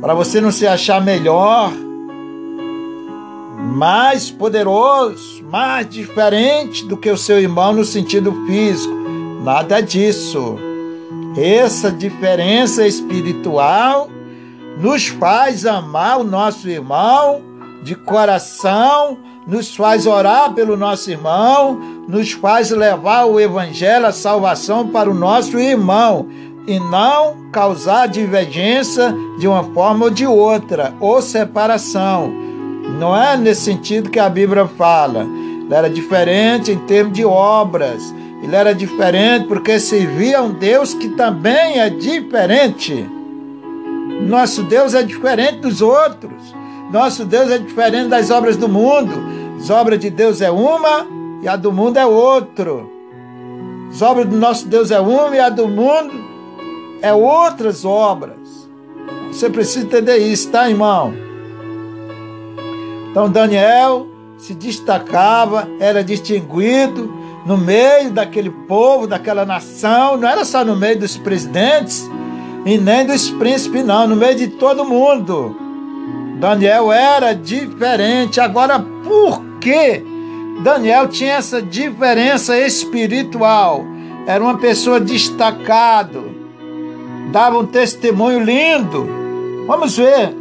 Para 0.00 0.14
você 0.14 0.40
não 0.40 0.52
se 0.52 0.66
achar 0.66 1.02
melhor, 1.02 1.72
mais 3.58 4.30
poderoso, 4.30 5.42
mais 5.50 5.88
diferente 5.88 6.84
do 6.84 6.96
que 6.96 7.10
o 7.10 7.16
seu 7.16 7.40
irmão 7.40 7.72
no 7.72 7.84
sentido 7.84 8.32
físico. 8.46 8.94
Nada 9.42 9.80
disso. 9.80 10.56
Essa 11.36 11.90
diferença 11.90 12.86
espiritual 12.86 14.08
nos 14.78 15.08
faz 15.08 15.66
amar 15.66 16.20
o 16.20 16.24
nosso 16.24 16.68
irmão 16.68 17.42
de 17.82 17.94
coração, 17.94 19.18
nos 19.46 19.74
faz 19.74 20.06
orar 20.06 20.52
pelo 20.52 20.76
nosso 20.76 21.10
irmão, 21.10 21.78
nos 22.06 22.32
faz 22.32 22.70
levar 22.70 23.24
o 23.24 23.40
evangelho, 23.40 24.06
a 24.06 24.12
salvação 24.12 24.88
para 24.88 25.10
o 25.10 25.14
nosso 25.14 25.58
irmão 25.58 26.28
e 26.66 26.78
não 26.78 27.50
causar 27.50 28.06
divergência 28.08 29.14
de 29.38 29.48
uma 29.48 29.64
forma 29.64 30.04
ou 30.04 30.10
de 30.10 30.26
outra, 30.26 30.94
ou 31.00 31.20
separação. 31.22 32.30
Não 32.98 33.16
é 33.16 33.36
nesse 33.36 33.62
sentido 33.62 34.10
que 34.10 34.18
a 34.18 34.28
Bíblia 34.28 34.66
fala. 34.66 35.22
Ele 35.22 35.74
era 35.74 35.88
diferente 35.88 36.70
em 36.70 36.78
termos 36.78 37.14
de 37.14 37.24
obras. 37.24 38.14
Ele 38.42 38.54
era 38.54 38.74
diferente 38.74 39.46
porque 39.46 39.80
servia 39.80 40.38
a 40.38 40.42
um 40.42 40.52
Deus 40.52 40.94
que 40.94 41.08
também 41.10 41.80
é 41.80 41.90
diferente. 41.90 43.17
Nosso 44.20 44.62
Deus 44.64 44.94
é 44.94 45.02
diferente 45.02 45.60
dos 45.60 45.80
outros. 45.80 46.54
Nosso 46.90 47.24
Deus 47.24 47.50
é 47.50 47.58
diferente 47.58 48.08
das 48.08 48.30
obras 48.30 48.56
do 48.56 48.68
mundo. 48.68 49.12
As 49.58 49.70
obras 49.70 49.98
de 49.98 50.10
Deus 50.10 50.40
é 50.40 50.50
uma 50.50 51.06
e 51.42 51.48
a 51.48 51.56
do 51.56 51.72
mundo 51.72 51.98
é 51.98 52.06
outro. 52.06 52.90
As 53.90 54.02
obras 54.02 54.26
do 54.26 54.36
nosso 54.36 54.66
Deus 54.68 54.90
é 54.90 55.00
uma 55.00 55.34
e 55.34 55.40
a 55.40 55.48
do 55.48 55.68
mundo 55.68 56.12
é 57.00 57.12
outras 57.12 57.84
obras. 57.84 58.68
Você 59.32 59.48
precisa 59.48 59.86
entender 59.86 60.18
isso, 60.18 60.50
tá, 60.50 60.68
irmão? 60.68 61.14
Então 63.10 63.30
Daniel 63.30 64.06
se 64.36 64.54
destacava, 64.54 65.68
era 65.80 66.02
distinguido 66.04 67.12
no 67.44 67.56
meio 67.56 68.10
daquele 68.10 68.50
povo, 68.50 69.06
daquela 69.06 69.44
nação, 69.44 70.16
não 70.16 70.28
era 70.28 70.44
só 70.44 70.64
no 70.64 70.76
meio 70.76 70.98
dos 70.98 71.16
presidentes 71.16 72.08
e 72.68 72.76
nem 72.76 73.06
dos 73.06 73.30
príncipes, 73.30 73.82
não, 73.82 74.06
no 74.06 74.14
meio 74.14 74.36
de 74.36 74.48
todo 74.48 74.84
mundo. 74.84 75.56
Daniel 76.38 76.92
era 76.92 77.32
diferente. 77.32 78.40
Agora, 78.40 78.78
por 78.78 79.40
que 79.58 80.04
Daniel 80.62 81.08
tinha 81.08 81.36
essa 81.36 81.62
diferença 81.62 82.58
espiritual? 82.60 83.86
Era 84.26 84.44
uma 84.44 84.58
pessoa 84.58 85.00
destacado, 85.00 86.30
dava 87.32 87.58
um 87.58 87.64
testemunho 87.64 88.44
lindo. 88.44 89.08
Vamos 89.66 89.96
ver, 89.96 90.36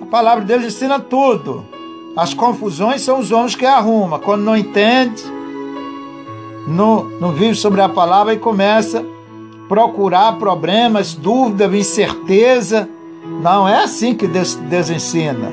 a 0.00 0.06
palavra 0.06 0.42
de 0.44 0.46
Deus 0.54 0.64
ensina 0.64 1.00
tudo. 1.00 1.64
As 2.16 2.32
confusões 2.32 3.02
são 3.02 3.18
os 3.18 3.32
homens 3.32 3.56
que 3.56 3.66
arrumam. 3.66 4.20
Quando 4.20 4.42
não 4.42 4.56
entende, 4.56 5.24
não, 6.64 7.06
não 7.20 7.32
vive 7.32 7.56
sobre 7.56 7.80
a 7.80 7.88
palavra 7.88 8.34
e 8.34 8.38
começa 8.38 9.04
procurar 9.72 10.34
problemas, 10.34 11.14
dúvida, 11.14 11.64
incerteza. 11.74 12.86
Não 13.40 13.66
é 13.66 13.82
assim 13.82 14.14
que 14.14 14.26
Deus, 14.26 14.54
Deus 14.54 14.90
ensina. 14.90 15.50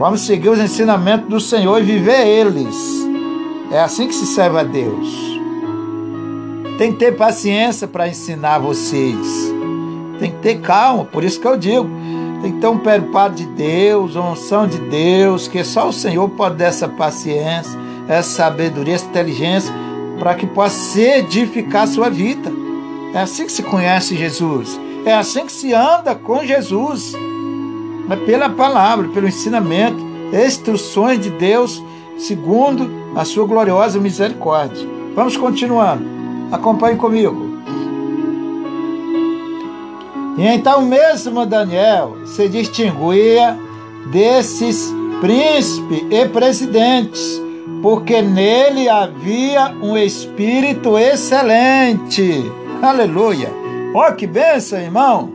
Vamos 0.00 0.22
seguir 0.22 0.48
os 0.48 0.58
ensinamentos 0.58 1.28
do 1.28 1.38
Senhor 1.38 1.80
e 1.80 1.84
viver 1.84 2.26
eles. 2.26 2.76
É 3.70 3.78
assim 3.78 4.08
que 4.08 4.14
se 4.16 4.26
serve 4.26 4.58
a 4.58 4.64
Deus. 4.64 5.08
Tem 6.76 6.90
que 6.90 6.98
ter 6.98 7.16
paciência 7.16 7.86
para 7.86 8.08
ensinar 8.08 8.58
vocês. 8.58 9.54
Tem 10.18 10.32
que 10.32 10.38
ter 10.38 10.60
calma, 10.60 11.04
por 11.04 11.22
isso 11.22 11.40
que 11.40 11.46
eu 11.46 11.56
digo 11.56 11.88
tem 12.42 12.52
que 12.52 12.58
ter 12.58 12.66
um 12.66 12.78
preparo 12.78 13.32
de 13.32 13.46
Deus, 13.46 14.16
uma 14.16 14.32
unção 14.32 14.66
de 14.66 14.76
Deus, 14.76 15.48
que 15.48 15.64
só 15.64 15.88
o 15.88 15.92
Senhor 15.94 16.28
pode 16.28 16.56
dar 16.56 16.66
essa 16.66 16.86
paciência, 16.86 17.80
essa 18.06 18.28
sabedoria, 18.28 18.96
essa 18.96 19.06
inteligência, 19.06 19.72
para 20.18 20.34
que 20.34 20.46
possa 20.46 21.00
edificar 21.00 21.84
a 21.84 21.86
sua 21.86 22.10
vida. 22.10 22.63
É 23.14 23.20
assim 23.20 23.46
que 23.46 23.52
se 23.52 23.62
conhece 23.62 24.16
Jesus. 24.16 24.78
É 25.06 25.14
assim 25.14 25.46
que 25.46 25.52
se 25.52 25.72
anda 25.72 26.16
com 26.16 26.44
Jesus. 26.44 27.14
É 28.10 28.16
pela 28.16 28.50
palavra, 28.50 29.06
pelo 29.08 29.28
ensinamento, 29.28 30.04
instruções 30.44 31.20
de 31.20 31.30
Deus, 31.30 31.80
segundo 32.18 32.90
a 33.14 33.24
sua 33.24 33.46
gloriosa 33.46 34.00
misericórdia. 34.00 34.84
Vamos 35.14 35.36
continuando. 35.36 36.04
Acompanhe 36.50 36.96
comigo. 36.96 37.54
E 40.36 40.44
então 40.48 40.82
mesmo 40.82 41.46
Daniel 41.46 42.16
se 42.26 42.48
distinguia 42.48 43.56
desses 44.10 44.92
príncipes 45.20 46.04
e 46.10 46.28
presidentes, 46.28 47.40
porque 47.80 48.20
nele 48.20 48.88
havia 48.88 49.72
um 49.80 49.96
espírito 49.96 50.98
excelente. 50.98 52.63
Aleluia! 52.84 53.48
Ó 53.94 54.06
oh, 54.06 54.12
que 54.12 54.26
bênção, 54.26 54.78
irmão! 54.78 55.32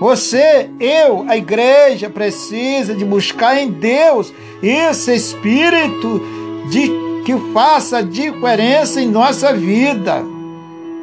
Você, 0.00 0.70
eu, 0.80 1.26
a 1.28 1.36
igreja 1.36 2.08
precisa 2.08 2.94
de 2.94 3.04
buscar 3.04 3.60
em 3.60 3.68
Deus 3.68 4.32
esse 4.62 5.14
espírito 5.14 6.22
de 6.70 6.90
que 7.26 7.36
faça 7.52 8.02
diferença 8.02 8.98
em 8.98 9.08
nossa 9.10 9.52
vida. 9.52 10.24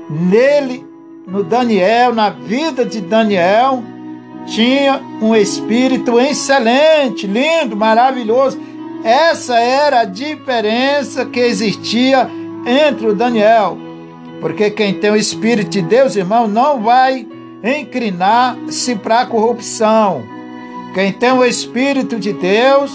Nele 0.09 0.83
no 1.27 1.43
Daniel, 1.43 2.15
na 2.15 2.31
vida 2.31 2.83
de 2.83 3.01
Daniel, 3.01 3.83
tinha 4.47 4.99
um 5.21 5.35
espírito 5.35 6.19
excelente, 6.19 7.27
lindo, 7.27 7.77
maravilhoso. 7.77 8.59
Essa 9.03 9.59
era 9.59 9.99
a 9.99 10.05
diferença 10.05 11.23
que 11.23 11.39
existia 11.39 12.27
entre 12.65 13.05
o 13.05 13.13
Daniel. 13.13 13.88
Porque 14.39 14.71
quem 14.71 14.93
tem 14.93 15.11
o 15.11 15.15
Espírito 15.15 15.69
de 15.69 15.81
Deus, 15.81 16.15
irmão, 16.15 16.47
não 16.47 16.81
vai 16.81 17.27
inclinar-se 17.63 18.95
para 18.95 19.21
a 19.21 19.25
corrupção. 19.25 20.23
Quem 20.93 21.11
tem 21.11 21.31
o 21.31 21.43
Espírito 21.43 22.19
de 22.19 22.33
Deus 22.33 22.91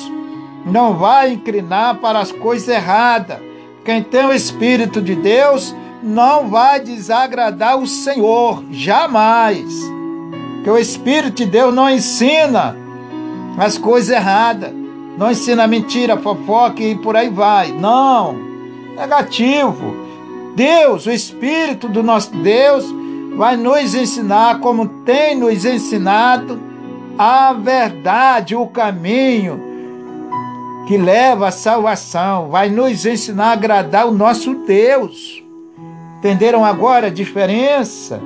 não 0.65 0.97
vai 0.97 1.33
inclinar 1.33 1.97
para 1.97 2.19
as 2.19 2.33
coisas 2.33 2.69
erradas. 2.69 3.39
Quem 3.85 4.03
tem 4.03 4.25
o 4.25 4.33
Espírito 4.33 5.03
de 5.03 5.15
Deus 5.15 5.75
não 6.03 6.49
vai 6.49 6.81
desagradar 6.81 7.79
o 7.79 7.87
Senhor, 7.87 8.65
jamais. 8.71 9.67
Que 10.63 10.71
o 10.71 10.79
Espírito 10.79 11.37
de 11.37 11.47
Deus 11.47 11.75
não 11.75 11.91
ensina 11.91 12.77
as 13.59 13.77
coisas 13.77 14.11
erradas, 14.11 14.73
não 15.19 15.31
ensina 15.31 15.67
mentira, 15.67 16.17
fofoca 16.17 16.83
e 16.83 16.95
por 16.97 17.17
aí 17.17 17.29
vai. 17.29 17.71
Não, 17.73 18.35
negativo. 18.97 20.04
Deus, 20.55 21.07
o 21.07 21.11
Espírito 21.11 21.89
do 21.89 22.03
nosso 22.03 22.31
Deus, 22.37 22.85
vai 23.37 23.57
nos 23.57 23.95
ensinar, 23.95 24.61
como 24.61 24.87
tem 25.05 25.37
nos 25.37 25.65
ensinado, 25.65 26.59
a 27.19 27.53
verdade, 27.53 28.55
o 28.55 28.67
caminho 28.67 29.61
que 30.87 30.97
leva 30.97 31.49
à 31.49 31.51
salvação, 31.51 32.49
vai 32.51 32.69
nos 32.69 33.05
ensinar 33.07 33.47
a 33.49 33.53
agradar 33.53 34.07
o 34.07 34.13
nosso 34.13 34.55
Deus. 34.67 35.43
Entenderam 36.19 36.65
agora 36.65 37.09
a 37.09 37.11
diferença? 37.11 38.21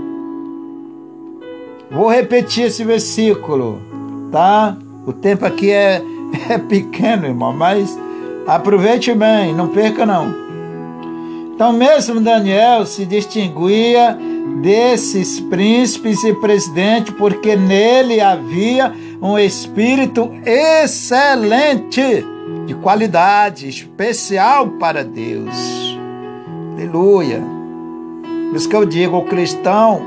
Vou 1.90 2.08
repetir 2.08 2.66
esse 2.66 2.84
versículo, 2.84 3.80
tá? 4.30 4.76
O 5.06 5.12
tempo 5.12 5.46
aqui 5.46 5.70
é, 5.70 6.02
é 6.50 6.58
pequeno, 6.58 7.26
irmão, 7.26 7.52
mas 7.52 7.98
aproveite 8.46 9.14
bem, 9.14 9.54
não 9.54 9.68
perca 9.68 10.04
não. 10.04 10.47
Então, 11.58 11.72
mesmo 11.72 12.20
Daniel 12.20 12.86
se 12.86 13.04
distinguia 13.04 14.16
desses 14.62 15.40
príncipes 15.40 16.22
e 16.22 16.32
presidentes, 16.32 17.12
porque 17.18 17.56
nele 17.56 18.20
havia 18.20 18.92
um 19.20 19.36
espírito 19.36 20.30
excelente, 20.46 22.24
de 22.64 22.74
qualidade 22.74 23.68
especial 23.68 24.68
para 24.78 25.02
Deus. 25.02 25.98
Aleluia. 26.76 27.42
Por 28.50 28.56
isso 28.56 28.68
que 28.68 28.76
eu 28.76 28.86
digo, 28.86 29.16
o 29.16 29.24
cristão 29.24 30.00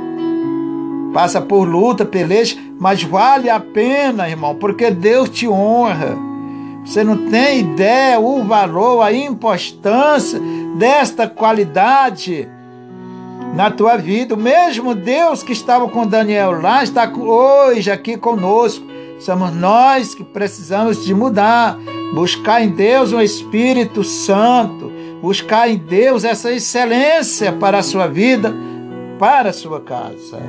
passa 1.13 1.41
por 1.41 1.67
luta, 1.67 2.05
peleja, 2.05 2.55
mas 2.79 3.03
vale 3.03 3.49
a 3.49 3.59
pena, 3.59 4.29
irmão, 4.29 4.55
porque 4.55 4.89
Deus 4.89 5.29
te 5.29 5.49
honra. 5.49 6.30
Você 6.85 7.03
não 7.03 7.29
tem 7.29 7.59
ideia 7.59 8.19
o 8.19 8.43
valor, 8.43 9.01
a 9.01 9.13
importância 9.13 10.39
desta 10.77 11.27
qualidade 11.27 12.47
na 13.55 13.69
tua 13.69 13.97
vida. 13.97 14.33
O 14.33 14.37
mesmo 14.37 14.95
Deus 14.95 15.43
que 15.43 15.53
estava 15.53 15.87
com 15.87 16.07
Daniel 16.07 16.59
lá 16.59 16.83
está 16.83 17.07
hoje 17.09 17.91
aqui 17.91 18.17
conosco. 18.17 18.85
Somos 19.19 19.53
nós 19.53 20.15
que 20.15 20.23
precisamos 20.23 21.05
de 21.05 21.13
mudar, 21.13 21.77
buscar 22.13 22.63
em 22.63 22.69
Deus 22.69 23.13
o 23.13 23.21
Espírito 23.21 24.03
Santo, 24.03 24.91
buscar 25.21 25.69
em 25.69 25.77
Deus 25.77 26.23
essa 26.23 26.51
excelência 26.51 27.51
para 27.51 27.79
a 27.79 27.83
sua 27.83 28.07
vida, 28.07 28.53
para 29.19 29.51
a 29.51 29.53
sua 29.53 29.79
casa. 29.79 30.39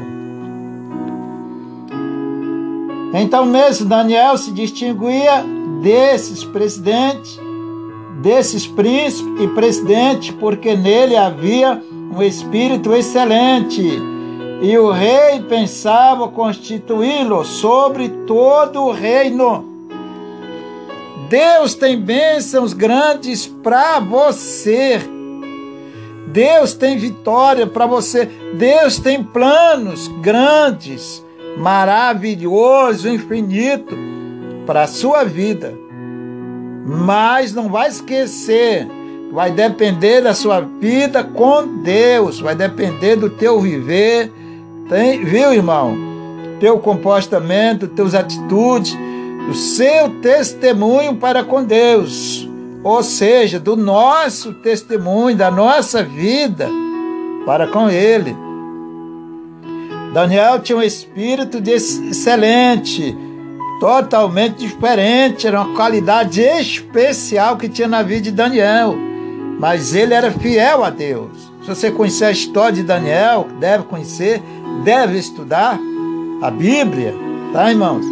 Então 3.13 3.45
mesmo 3.45 3.87
Daniel 3.87 4.39
se 4.39 4.51
distinguia 4.53 5.45
desses 5.83 6.45
presidentes, 6.45 7.39
desses 8.23 8.67
príncipes 8.67 9.43
e 9.43 9.49
presidentes, 9.49 10.35
porque 10.39 10.77
nele 10.77 11.17
havia 11.17 11.83
um 12.15 12.23
espírito 12.23 12.95
excelente. 12.95 13.83
E 14.63 14.79
o 14.79 14.93
rei 14.93 15.43
pensava 15.49 16.29
constituí-lo 16.29 17.45
sobre 17.45 18.09
todo 18.27 18.81
o 18.81 18.93
reino. 18.93 19.65
Deus 21.29 21.75
tem 21.75 22.01
bênçãos 22.01 22.73
grandes 22.73 23.47
para 23.47 23.99
você. 23.99 25.01
Deus 26.29 26.75
tem 26.75 26.97
vitória 26.97 27.67
para 27.67 27.87
você. 27.87 28.27
Deus 28.55 29.01
tem 29.01 29.25
planos 29.25 30.07
grandes, 30.21 31.25
maravilhoso, 31.59 33.09
infinito 33.09 34.12
para 34.73 34.85
a 34.85 34.87
sua 34.87 35.23
vida. 35.23 35.75
Mas 36.87 37.53
não 37.53 37.69
vai 37.69 37.91
esquecer, 37.91 38.89
vai 39.31 39.51
depender 39.51 40.23
da 40.23 40.33
sua 40.33 40.61
vida 40.63 41.23
com 41.23 41.83
Deus, 41.83 42.41
vai 42.41 42.55
depender 42.55 43.17
do 43.17 43.29
teu 43.29 43.61
viver, 43.61 44.33
tem, 44.89 45.23
viu, 45.27 45.53
irmão? 45.53 45.95
Teu 46.59 46.79
comportamento, 46.79 47.87
teus 47.87 48.15
atitudes, 48.15 48.97
o 49.51 49.53
seu 49.53 50.09
testemunho 50.23 51.17
para 51.17 51.45
com 51.45 51.63
Deus, 51.63 52.49
ou 52.83 53.03
seja, 53.03 53.61
do 53.61 53.77
nosso 53.77 54.55
testemunho, 54.55 55.37
da 55.37 55.51
nossa 55.51 56.03
vida 56.03 56.67
para 57.45 57.67
com 57.67 57.91
Ele. 57.91 58.35
Daniel 60.15 60.61
tinha 60.61 60.79
um 60.79 60.83
espírito 60.83 61.59
excelente, 61.63 63.15
totalmente 63.83 64.59
diferente, 64.59 65.45
era 65.45 65.61
uma 65.61 65.75
qualidade 65.75 66.41
especial 66.41 67.57
que 67.57 67.69
tinha 67.69 67.89
na 67.89 68.01
vida 68.01 68.21
de 68.21 68.31
Daniel. 68.31 68.95
Mas 69.59 69.93
ele 69.93 70.15
era 70.15 70.31
fiel 70.31 70.85
a 70.85 70.91
Deus. 70.91 71.53
Se 71.63 71.67
você 71.67 71.91
conhecer 71.91 72.27
a 72.27 72.31
história 72.31 72.75
de 72.75 72.85
Daniel, 72.85 73.49
deve 73.59 73.83
conhecer, 73.83 74.41
deve 74.85 75.19
estudar 75.19 75.81
a 76.41 76.49
Bíblia, 76.49 77.13
tá, 77.53 77.73
irmãos? 77.73 78.05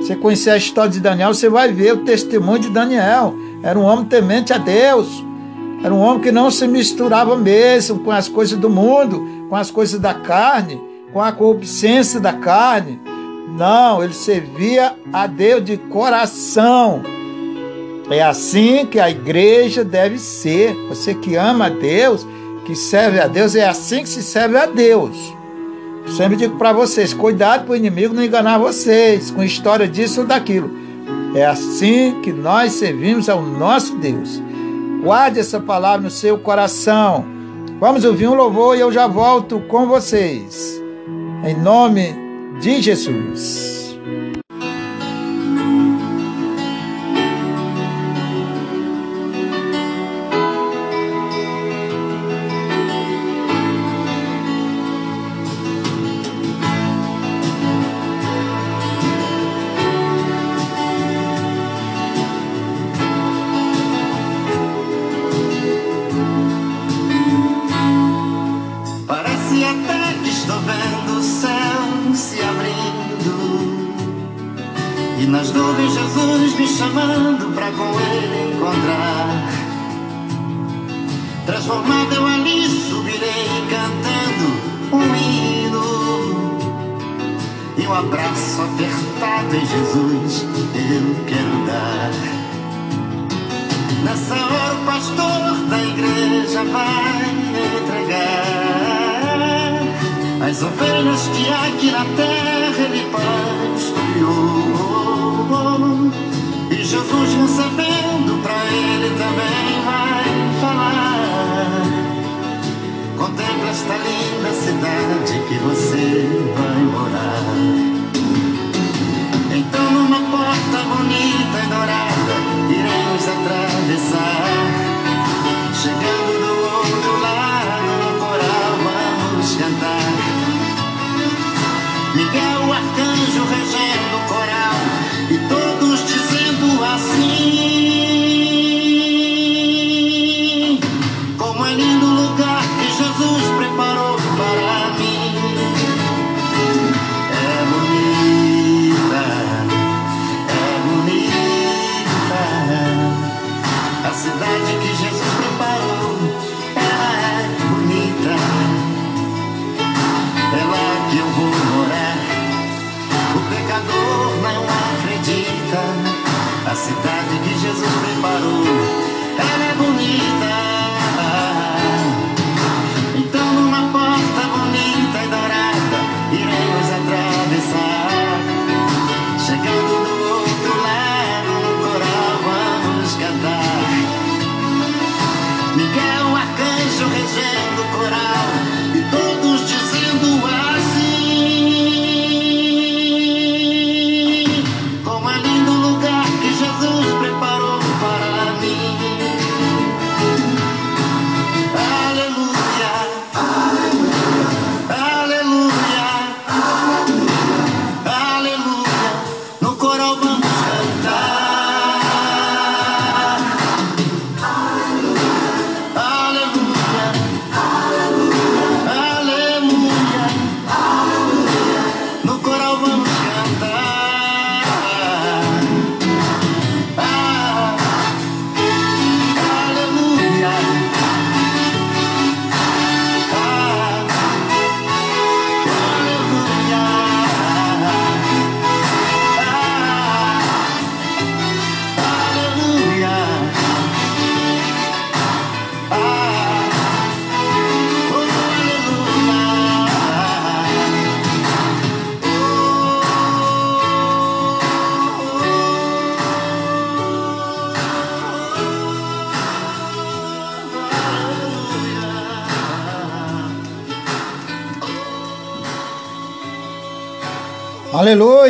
Você 0.00 0.16
conhecer 0.16 0.50
a 0.50 0.56
história 0.56 0.90
de 0.90 0.98
Daniel, 0.98 1.32
você 1.32 1.48
vai 1.48 1.72
ver 1.72 1.92
o 1.92 1.98
testemunho 1.98 2.58
de 2.58 2.70
Daniel. 2.70 3.36
Era 3.62 3.78
um 3.78 3.84
homem 3.84 4.04
temente 4.04 4.52
a 4.52 4.58
Deus. 4.58 5.24
Era 5.84 5.94
um 5.94 6.00
homem 6.00 6.22
que 6.22 6.32
não 6.32 6.50
se 6.50 6.66
misturava 6.66 7.36
mesmo 7.36 8.00
com 8.00 8.10
as 8.10 8.28
coisas 8.28 8.58
do 8.58 8.68
mundo, 8.68 9.46
com 9.48 9.54
as 9.54 9.70
coisas 9.70 10.00
da 10.00 10.12
carne, 10.12 10.80
com 11.12 11.22
a 11.22 11.30
corrupção 11.30 12.20
da 12.20 12.32
carne 12.32 13.00
não, 13.58 14.04
ele 14.04 14.14
servia 14.14 14.94
a 15.12 15.26
Deus 15.26 15.64
de 15.64 15.76
coração. 15.76 17.02
É 18.08 18.22
assim 18.22 18.86
que 18.86 19.00
a 19.00 19.10
igreja 19.10 19.84
deve 19.84 20.16
ser. 20.16 20.74
Você 20.88 21.12
que 21.12 21.34
ama 21.34 21.66
a 21.66 21.68
Deus, 21.68 22.24
que 22.64 22.76
serve 22.76 23.18
a 23.18 23.26
Deus, 23.26 23.56
é 23.56 23.66
assim 23.66 24.02
que 24.02 24.08
se 24.08 24.22
serve 24.22 24.56
a 24.56 24.66
Deus. 24.66 25.34
Eu 26.06 26.12
sempre 26.12 26.36
digo 26.36 26.56
para 26.56 26.72
vocês: 26.72 27.12
cuidado 27.12 27.64
para 27.64 27.72
o 27.72 27.76
inimigo 27.76 28.14
não 28.14 28.22
enganar 28.22 28.58
vocês 28.58 29.32
com 29.32 29.42
história 29.42 29.88
disso 29.88 30.20
ou 30.20 30.26
daquilo. 30.26 30.70
É 31.34 31.44
assim 31.44 32.20
que 32.22 32.32
nós 32.32 32.74
servimos 32.74 33.28
ao 33.28 33.42
nosso 33.42 33.96
Deus. 33.96 34.40
Guarde 35.02 35.40
essa 35.40 35.58
palavra 35.58 36.02
no 36.02 36.10
seu 36.10 36.38
coração. 36.38 37.26
Vamos 37.80 38.04
ouvir 38.04 38.28
um 38.28 38.34
louvor 38.34 38.76
e 38.76 38.80
eu 38.80 38.92
já 38.92 39.08
volto 39.08 39.58
com 39.68 39.86
vocês. 39.86 40.80
Em 41.44 41.54
nome 41.54 42.12
de 42.12 42.27
Jesus. 42.56 43.38
Jesus 43.38 43.87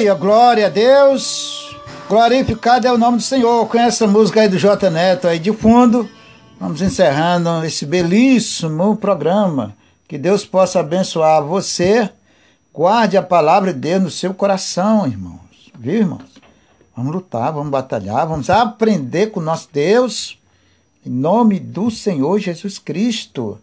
Aleluia, 0.09 0.15
glória 0.15 0.67
a 0.67 0.71
Deus. 0.71 1.77
Glorificado 2.09 2.87
é 2.87 2.93
o 2.93 2.97
nome 2.97 3.19
do 3.19 3.23
Senhor. 3.23 3.69
Com 3.69 3.79
essa 3.79 4.07
música 4.07 4.41
aí 4.41 4.49
do 4.49 4.59
J 4.59 4.89
Neto 4.89 5.29
aí 5.29 5.39
de 5.39 5.53
fundo, 5.53 6.09
vamos 6.59 6.81
encerrando 6.81 7.63
esse 7.65 7.85
belíssimo 7.85 8.97
programa. 8.97 9.75
Que 10.07 10.17
Deus 10.17 10.47
possa 10.47 10.81
abençoar 10.81 11.43
você. 11.43 12.09
Guarde 12.73 13.19
a 13.19 13.23
palavra 13.23 13.75
de 13.75 13.81
Deus 13.81 14.03
no 14.03 14.11
seu 14.11 14.33
coração, 14.33 15.07
irmãos. 15.07 15.71
Viu, 15.79 15.97
irmãos? 15.97 16.31
Vamos 16.97 17.13
lutar, 17.13 17.53
vamos 17.53 17.71
batalhar, 17.71 18.27
vamos 18.27 18.49
aprender 18.49 19.27
com 19.27 19.41
o 19.41 19.45
nosso 19.45 19.69
Deus. 19.71 20.39
Em 21.05 21.11
nome 21.11 21.61
do 21.61 21.91
Senhor 21.91 22.39
Jesus 22.39 22.79
Cristo. 22.79 23.59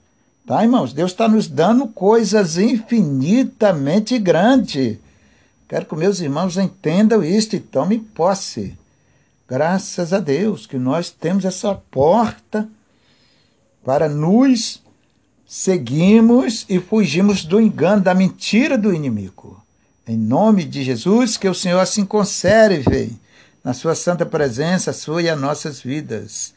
Tá, 0.45 0.61
irmãos? 0.61 0.93
Deus 0.93 1.11
está 1.11 1.27
nos 1.27 1.47
dando 1.47 1.87
coisas 1.87 2.57
infinitamente 2.57 4.19
grandes. 4.19 4.99
Quero 5.67 5.85
que 5.85 5.95
meus 5.95 6.19
irmãos 6.19 6.57
entendam 6.57 7.23
isto 7.23 7.55
e 7.55 7.59
tomem 7.59 7.99
posse. 7.99 8.77
Graças 9.47 10.13
a 10.13 10.19
Deus 10.19 10.65
que 10.65 10.77
nós 10.77 11.09
temos 11.09 11.45
essa 11.45 11.73
porta 11.91 12.67
para 13.83 14.09
nos 14.09 14.81
seguimos 15.47 16.65
e 16.67 16.79
fugimos 16.79 17.45
do 17.45 17.59
engano, 17.59 18.01
da 18.01 18.13
mentira 18.13 18.77
do 18.77 18.93
inimigo. 18.93 19.61
Em 20.07 20.17
nome 20.17 20.63
de 20.63 20.83
Jesus, 20.83 21.37
que 21.37 21.47
o 21.47 21.53
Senhor 21.53 21.79
assim 21.79 22.05
conserve 22.05 23.15
na 23.63 23.73
sua 23.73 23.95
santa 23.95 24.25
presença, 24.25 24.91
a 24.91 24.93
sua 24.93 25.21
e 25.21 25.29
as 25.29 25.39
nossas 25.39 25.81
vidas. 25.81 26.53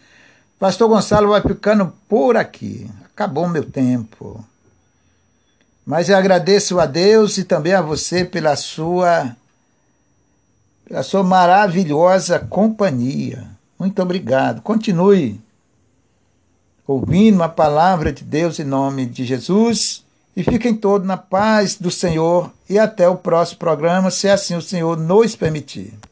Pastor 0.59 0.89
Gonçalo 0.89 1.29
vai 1.29 1.41
ficando 1.41 1.93
por 2.09 2.37
aqui. 2.37 2.91
Acabou 3.05 3.49
meu 3.49 3.65
tempo. 3.65 4.45
Mas 5.89 6.11
eu 6.11 6.19
agradeço 6.19 6.79
a 6.79 6.85
Deus 6.85 7.39
e 7.39 7.45
também 7.45 7.73
a 7.73 7.81
você 7.81 8.23
pela 8.23 8.55
sua 8.57 9.35
pela 10.85 11.03
sua 11.03 11.23
maravilhosa 11.23 12.39
companhia. 12.39 13.47
Muito 13.79 14.03
obrigado. 14.03 14.61
Continue 14.61 15.41
ouvindo 16.87 17.43
a 17.43 17.49
palavra 17.49 18.13
de 18.13 18.23
Deus 18.23 18.59
em 18.59 18.65
nome 18.65 19.07
de 19.07 19.25
Jesus 19.25 20.05
e 20.37 20.45
fiquem 20.45 20.75
todos 20.75 21.09
na 21.09 21.17
paz 21.17 21.77
do 21.77 21.91
Senhor 21.91 22.53
e 22.69 22.79
até 22.79 23.09
o 23.09 23.17
próximo 23.17 23.59
programa, 23.59 24.11
se 24.11 24.29
assim 24.29 24.57
o 24.57 24.63
Senhor 24.63 24.95
nos 24.95 25.35
permitir. 25.35 25.99